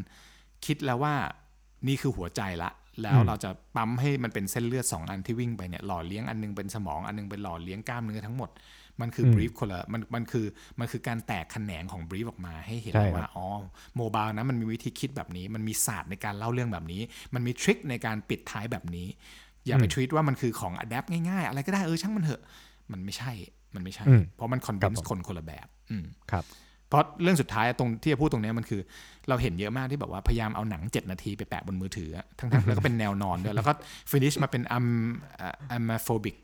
[0.66, 1.14] คิดแล้วว่า
[1.88, 2.70] นี่คือหัวใจละ
[3.02, 8.50] แล้วเราจะปั๊มให้มันเป็นเส้นเลือด 2 อันที่วิ่งไปเนี่ยหล่อเลี้ยงอันนึงเป็นสมองอันนึงเป็นหล่อเลี้ยงกล้ามเนื้อทั้งหมด
[9.02, 10.46] มันคือบรีฟคนละมันมันคือ
[10.80, 13.46] มันคือการแตกแขนงของบรีฟออกมาให้เห็นใช่ครับว่าอ๋อ
[13.98, 17.02] โมบายนะมันมีวิธีคิดแบบนี้ มันมีศาสตร์ในการเล่าเรื่องแบบนี้
[17.34, 19.08] มันมีทริคในการปิดท้ายแบบนี้
[19.66, 22.42] อย่าไปทวีตว่ามันคือของอัดแอปง่ายๆ อะไรก็ได้เออช่างมันเถอะ
[22.92, 23.32] มันไม่ใช่
[23.76, 26.46] มันไม่ใช่อืมเพราะมันคอนครัวิบนผมส์คนคนละแบบ อืมครับ
[26.90, 28.82] เพราะเรื่องสุดท้ายตรงที่จะพูดตรงเนี้ยมันคือ
[29.30, 33.72] เราเห็นเยอะมากที่แบบว่าพยายามเอาหนัง 7 นาทีไปแปะบนมือถืออะทั้งๆแล้วก็เป็นแนวนอนด้วยแล้วก็
[34.10, 34.86] ฟินิชมาเป็นอัม
[35.72, 36.36] อัมโฟบิก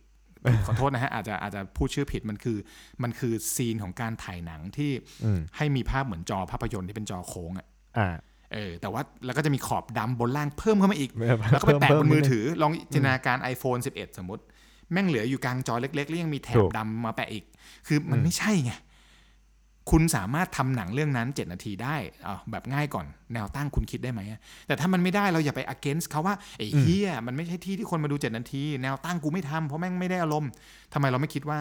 [0.65, 2.57] ขอโทษนะฮะอาจจะอาจจะพูดชื่อผิดมันคือ
[3.03, 4.91] มันคือซีนของการถ่ายหนังที่
[5.23, 8.09] อืมให้มีภาพเหมือนจอภาพยนตร์ที่เป็นจอโค้งอะอ่า
[8.53, 14.43] เออแต่ว่าแล้วก็จะมีขอบดำบนล่างเพิ่มเข้ามาอีกเพิ่มแล้วก็ไปแปะเพิ่บมนมือนิดนึงถือ ลองจินตนาการ iPhone 11 สมมติ
[14.91, 17.45] แม่งเหลืออยู่กลางจอเล็กๆแล้วยังมีแถถูบกดำมาแปะอีก
[17.87, 18.73] คือมันไม่ใช่ไง
[19.89, 24.21] คุณสามารถทำหนังเรื่องนั้น 7 นาทีได้เอาแบบง่ายก่อนแนวตั้งคุณคิดได้ไหม
[24.67, 30.51] แต่ถ้ามันไม่ได้เราอย่าไป against เขาว่าไอ้เฮียมันไม่ใช่ที่ที่คนมาดู 7 นาที แนวตั้งกูไม่ทำเพราะแม่งไม่ได้อารมณ์
[30.93, 31.59] ทำไมเราไม่คิดว่า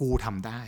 [0.00, 0.62] กูทำได้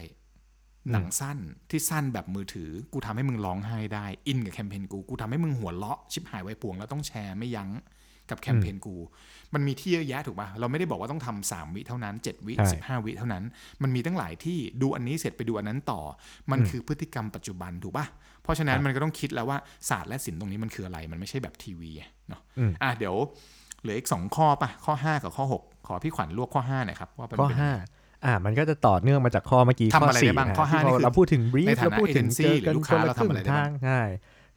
[0.92, 1.38] หนังสั้น
[1.70, 7.70] ที่สั้นแบบมือถือ กูทำให้มึงร้องไห้ได้ อินกับแคมเปญกู กูทำให้มึงหัวเราะ ชิบหายไว้ป่วงแล้วต้องแชร์ไม่ยั้ง
[8.30, 8.96] กับแคมเปญกู
[9.54, 13.44] มันมีที่เยอะแยะถูกป่ะ เราไม่ได้บอกว่าต้องทำสามวิเท่านั้นเจ็ดวิใช่สิบห้าวิเท่านั้น
[13.82, 16.00] มันมีตั้งหลายที่ดูอันนี้เสร็จไปดูอันนั้นต่อ
[16.50, 18.06] มันคือพฤติกรรมปัจจุบันถูกป่ะ
[18.42, 19.58] เพราะฉะนั้นมันก็ต้องคิดแล้วว่า
[19.88, 21.90] ศาสตร์และศิลป์ตรงนี้มันคืออะไร มันไม่ใช่แบบทีวี
[22.28, 23.14] เนาะอืมอะเดี๋ยว
[23.82, 27.72] เหลืออีกสองข้อป่ะ ข้อห้ากับข้อหกขอพี่ขวัญรวบข้อห้าหน่อยครับว่ามันข้อเป็นยังไงห้า
[28.24, 34.00] อ่ามันก็จะต่อเนื่องมาจากข้อเมื่อกี้ทำข้ออะไรได้สี่บ้างนะข้อห้าที่นี่คือเราพูดถึง brief ในฐานะเราพูดถึง agency เจอกันหรือลูกคค้านละเราครึ่ทำอะไรงได้บ้างทางใช่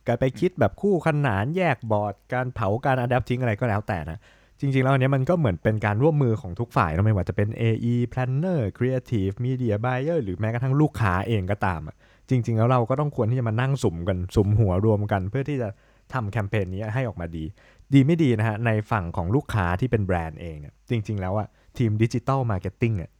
[0.10, 4.19] การไปคิดแบบคู่ขนานแยกบอร์ด การเผาการ adapt ทิ้งอะไรก็แล้วแต่นะ
[4.60, 11.95] จริง ๆ แล้วอันนี้มันก็เหมือนเป็นการร่วมมือของทุกฝ่ายนะไม่ว่าจะเป็น AE planner creative media buyer หรือแม้กระทั่งลูกค้าเองก็ตามอะ
[12.30, 15.69] จริง ๆ แล้วเราก็ต้องควรที่จะมานั่งสุ่มกันสุ่มหัวรวมกัน เพื่อที่จะ
[16.13, 17.43] ทำแคมเปญนี้ให้ออกมาดี
[17.93, 23.12] ดีไม่ดีนะฮะในฝั่งของลูกค้าที่เป็นแบรนด์เองเนี่ยจริง ๆ แล้วอะทีม digital marketing เนี่ย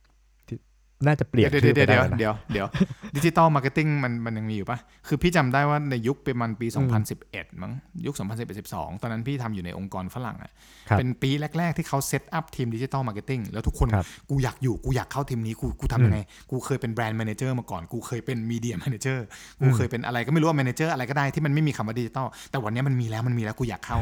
[1.06, 2.68] น่าจะเปลี่ยนเดี๋ยวชื่อเดี๋ไปยวได้เดี๋ยวแล้วนะเดี๋ยวเดี๋ยว
[3.16, 6.68] ดิจิตอลมาร์เก็ตติ้งมันมันยังมีอยู่ปะคือพี่จำได้ว่าในยุคประมาณปี
[7.14, 7.74] 2011 มั้ง
[8.06, 10.52] ยุค 2011 12 ตอนนั้นพี่ทำอยู่ในองค์กรฝรั่งอะ
[10.90, 16.20] ครับเป็นปีแรก ๆ ที่เขา set up ทีม digital marketing แล้วทุกคนครับกูอยากอยู่กูอยากเข้าทีมนี้กูกูทำยังไง
[16.52, 19.26] กูเคยเป็น brand manager มาก่อน กูเคยเป็น media manager
[19.62, 23.98] กูเคยเป็นอะไรก็ไม่รู้ว่า manager อะไรก็ได้ที่มันไม่มีคำว่าดิจิตอลแต่วันนี้มันมีแล้วมันมีแล้วกูอยากเข้า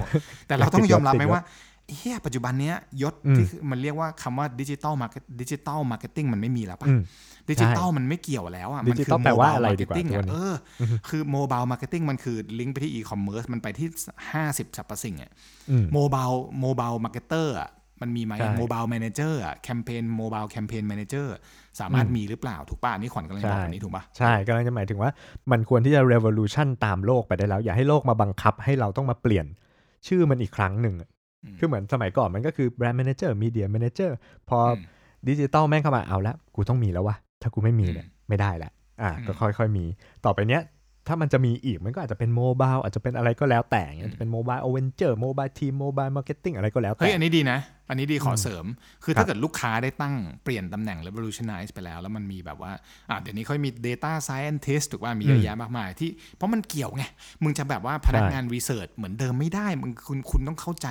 [0.48, 1.42] แต่เราต้องยอมรับไหมว่า
[1.96, 7.02] เฮียปัจจุบันเนี้ยยศที่มันเรียกว่าคำว่า digital market digital marketing มันไม่มีแล้วปะอืม
[7.50, 13.88] ดิจิตอลมันไม่เกี่ยวแล้วอะดิมันจิคืตอลแปลว่าอะไร mobile ดีกว่า marketing ตัวอะนี้เอออคือโมบายมาร์เก็ตติ้งมันคือลิงก์ไปที่อีคอมเมิร์ซมันไปที่
[14.34, 15.32] 50สรรพสิ่งอะ
[15.72, 17.70] อืม mobile mobile marketer อะ
[18.02, 21.36] มันมีไหมใช่ mobile manager อะ campaign mobile campaign manager
[21.80, 25.12] สามารถมีหรือเปล่าถูกป่ะอันนี่ขวัญกำลังจะบอกใช่แบบนี้ถูกป่ะใช่กำลังจะหมายถึงว่า
[25.52, 29.46] มันควรที่จะ revolution ตามโลกไปได้แล้ว อย่าให้โลกมาบังคับให้เราต้องมาเปลี่ยน
[30.08, 31.17] ชื่อมันอีกครั้งหนึ่งอะอืม
[31.60, 34.12] คือเหมือนสมัยก่อนมันก็คือ brand manager media manager
[34.50, 34.78] พออืม
[35.28, 39.86] ดิจิตอลแม่งเข้ามาเอาละกูต้องมีแล้ววะถ้ากูไม่มีเนี่ยอืมไม่ได้ละอะอืมก็ค่อยๆมี
[40.26, 40.62] ต่อไปเนี้ย
[41.10, 48.66] ถ้ามันจะมีอีกมันก็อาจจะเป็น mobile อาจจะเป็นอะไรก็แล้วแต่อย่างเงี้ยจะเป็น mobile manager mobile team mobile marketing อะไรก็แล้วแต่เฮ้ยอันนี้ดีนะ อันนี้ดีขอเสริม
[49.04, 52.72] คือครัถ้าบเกิดลูกค้าได้ตั้งเปลี่ยนตำแหน่ง revolutionize ไปแล้ว แล้วมันมีแบบว่า
[53.10, 57.04] อะเดี๋ยวนี้ค่อยมี data scientist ถูกว่ามีเยอะแยะมากมายที่เพราะมันเกี่ยวไง
[57.44, 60.88] มึงจะแบบว่าพนักงาน research เหมือนเดิมไม่ได้มึงคุณคุณต้องเข้าใจ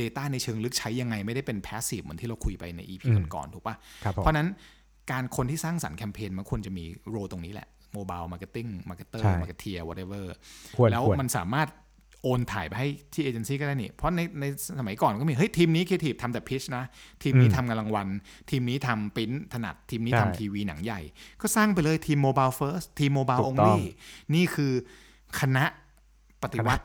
[0.00, 4.48] data ในเชิงลึกใช้ยังไงไม่ได้เป็น passive เหมือนที่เราคุยไปใน EP อืมก่อนๆถูกปะครับผมเพราะฉะนั้น
[5.10, 10.24] การคนที่สร้างสรรค์แคมเปญมันควรจะมีโรตรงนี้แหละ mobile marketing marketer ใช่ marketeer whatever
[10.76, 11.68] ควรแล้วควรมันสามารถ
[12.24, 14.44] โอนถ่ายไปให้ที่เอเจนซี่ก็ได้นี่ เพราะในใน
[14.78, 16.84] สมัยก่อนก็มี เฮ้ย ทีมนี้ครีเอทีฟทำแต่พิชนะ
[17.22, 18.06] ทีมนี้อืมทำงานรางวัล
[18.50, 21.00] ทีมนี้ทำปริ้นถนัด ทีมนี้ใช่ทำทีวีหนังใหญ่
[21.40, 23.84] ก็สร้างไปเลยทีมโมบายเฟิร์สทีมโมบายถูองกต้องลี่
[24.34, 24.72] นี่คือ
[25.40, 25.64] คณะ
[26.42, 26.84] ปฏิวัติ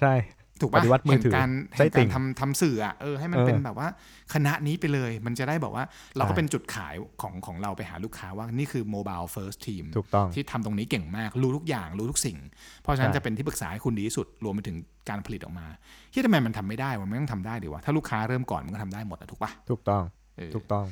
[0.00, 0.12] ใช่
[0.60, 3.88] ถูกปปะฏิวัติมือถือแห่งการไส้แห่งติ่การงทำทำสื่ออะเออให้มันเออเป็นแบบว่า
[4.34, 5.84] คณะนี้ไปเลย มันจะได้บอกว่า
[6.16, 12.38] เราก็ใช่เป็นจุดขายของของเราไปหาลูกค้าว่านี่คือโมบายเฟิร์สทีมถูกต้องที่ทำตรงนี้เก่งมาก รู้ทุกอย่างรู้ทุกสิ่ง
[12.82, 14.76] เพราะฉะนั้นใช่จะเป็นที่ปรึกษาให้คุณดีที่สุดรวมไปถึง
[15.08, 15.66] การผลิตออกมา
[16.12, 20.02] ที่ทำไมมันทำไม่ได้วะมันไม่ต้องทำได้ดีวะถ้าลูกค้าเริ่มก่อนมันก็ทำได้หมดอะถูกปะถูกต้อง
[20.36, 20.84] เออถูกต้อง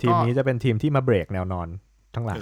[0.00, 1.68] ทีมนี้จะเป็นทีมที่มาเบรกแนวนอน
[2.14, 2.36] ทั้งหลาย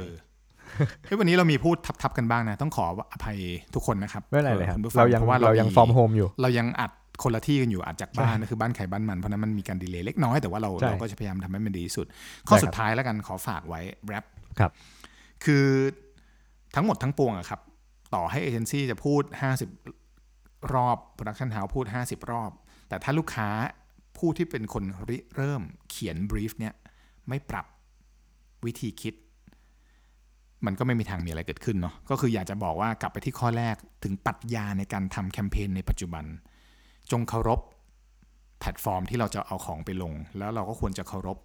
[0.75, 3.37] เออเฮ้ยวันนี้เรามีพูดทับๆกันบ้างนะ ต้องขออภัย
[3.75, 12.07] ทุกคนนะครับไม่เป็นไรเลยครับคุณผู้ฟังเรายังเพราะว่าเรายัง from home อยู่ เรายังอัดคนละที่กันอยู่อัดจากบ้านนะคือบ้านใครบ้านมัน เพราะฉะนั้นมันมีการ delay เล็กน้อยแต่ว่าเราใช่เราก็จะพยายามทำให้มันดีที่สุด
[12.49, 14.25] ข้อใช่ครับสุดท้ายแล้วกันขอฝากไว้wrap
[14.59, 14.71] ครับ
[15.45, 15.67] คือ
[16.75, 17.61] ทั้งหมดทั้งปวงอะครับ
[18.15, 19.23] ต่อให้เอเจนซี่จะพูด
[19.99, 22.51] 50 รอบ Production House พูด 50 รอบ
[22.89, 23.49] แต่ถ้าลูกค้า
[24.19, 26.75] ผู้ที่เป็นคนริเริ่มเขียน brief เนี่ย
[27.29, 27.67] ไม่ปรับ
[28.67, 29.15] วิธีคิด
[30.67, 36.25] มันก็ไม่มีทางมีอะไรเกิดขึ้นเนาะก็คืออยากจะบอกว่ากลับไปที่ข้อแรกถึงปรัชญาในการทำแคมเปญในปัจจุบัน
[37.11, 37.61] จงเคารพ
[38.61, 41.39] แพลตฟอร์มที่เราจะเอาของไปลง แล้วเราก็ควรจะเคารพ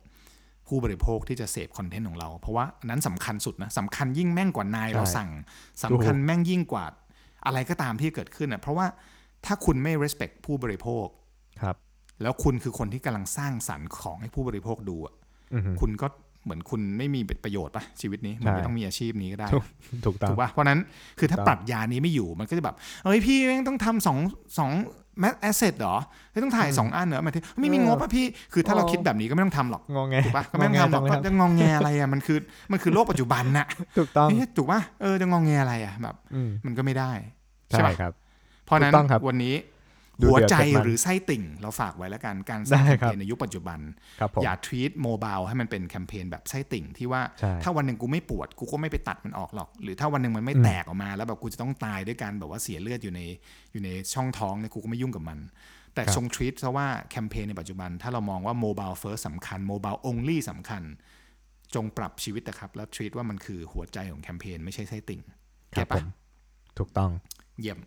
[0.68, 5.30] ผู้บริโภคที่จะเสพคอนเทนต์ของเรา เพราะว่าอันนั้นสำคัญสุดนะสำคัญยิ่งแม่งกว่านายใช่เราสั่ง
[5.84, 6.86] สำคัญแม่งยิ่งกว่า
[7.46, 8.88] อะไรก็ตามที่เกิดขึ้นนะเพราะว่า
[9.46, 11.06] ถ้าคุณไม่ respect ผู้บริโภค
[11.62, 11.76] ครับ
[12.22, 15.15] แล้วคุณคือคนที่กำลังสร้างสรรค์ของให้ผู้บริโภคดูอะ
[15.54, 16.08] อือฮึคุณก็
[16.50, 19.63] เหมือนคุณไม่มีประโยชน์ปะชีวิตนี้มันใช่ไม่ต้องมีอาชีพนี้ก็ได้ ถูก
[20.06, 20.79] ถูกต้องถูกปะเพราะฉะนั้น
[21.19, 22.75] คือถ้าถูกต้องปรัชญานี้ไม่อยู่มันก็จะแบบ
[23.06, 24.17] เอ้ยพี่แม่งต้องทำสอง
[24.58, 24.71] สอง
[25.19, 25.95] mass asset เหรอ
[26.31, 32.37] เฮ้ยต้องถ่ายสองอันเหรอหมายถึงไม่มีงบอะพี่ คือถ้าเราคิดแบบนี้ก็ไม่ต้องทำหรอกงอแงไงถูกปะก็ไม่ต้องทำหรอกงอแงก็จังเลยจะงอแงอะไรอะมันคือ
[32.71, 37.12] มันคือโลกปัจจุบันน่ะถูกต้องเอ๊ะถูกปะเออจะงอแงอะไรอะแบบอืมมันก็ไม่ได้
[37.69, 38.12] ใช่ใช่ปะครับ
[38.65, 39.79] เพราะฉะนั้นถูกต้องครับวันนี้ดู
[40.22, 43.80] หัวเดือดใจเผ็ดมันหรือไส้ติ่ง เราฝากไว้แล้วกัน การสร้างได้ครับแคมเปญในยุคปัจจุบัน
[44.20, 53.22] ครับผมอย่า treat mobile ให้มันเป็นแคมเปญแบบไส้ติ่งที่ว่าใช่ถ้าวันหนึ่งกูไม่ปวดกูก็ไม่ไปตัดมันออกหรอก หรือถ้าวันหนึ่งมันไม่อืมแตกออกมาแล้วแบบกูจะต้องตายด้วยการแบบว่าเสียเลือดอยู่ใน
[53.72, 55.40] อยู่ในช่องท้องเนี่ยกูก็ไม่ยุ่งกับมัน
[55.96, 60.84] แต่ครับจง treat ซะว่าแคมเปญในปัจจุบัน ถ้าเรามองว่า mobile first สำคัญ mobile only สำคัญ
[61.76, 65.22] จงปรับชีวิตนะครับแล้วทวีตว่ามันคือหัวใจของแคมเปญไม่ใช่ไส้ติ่ง
[65.74, 66.06] คเก็รัตบผปะม
[66.78, 67.12] ถูกต้อง
[67.60, 67.80] เยี่ยม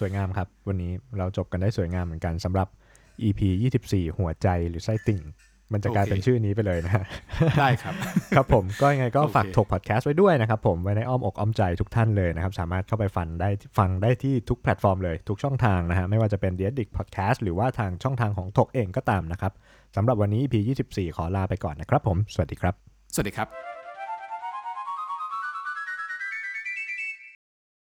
[0.00, 2.68] สวยงามครับ วันนี้เราจบกันได้สวยงามเหมือนกันสำหรับ
[3.22, 3.40] EP
[3.80, 5.20] 24 หัวใจหรือไส้ติ่ง
[5.72, 7.04] มันจะกลายเป็นโอเคชื่อนี้ไปเลยนะฮะ
[7.60, 7.94] ได้ครับ
[8.36, 13.48] ครับผมก็ยังไงก็โอเคฝากถกพอดแคสต์ไว้ด้วยนะครับผมไว้ในอ้อมอกอ้อมใจทุกท่านเลยนะครับ สามารถเข้าไปฟังได้
[13.78, 19.52] ฟังได้ที่ทุกแพลตฟอร์มเลย ทุกช่องทางนะฮะไม่ว่าจะเป็น d ดี d ดิกพอดแคสต์หรือว่าทางช่องทางของถกเองก็ตามนะครับ
[19.96, 20.54] สำหรับวันนี้ EP
[20.86, 22.74] 24 ขอลาไปก่อนนะครับผม สวัสดีครับ
[23.14, 23.69] สวัสดีครับ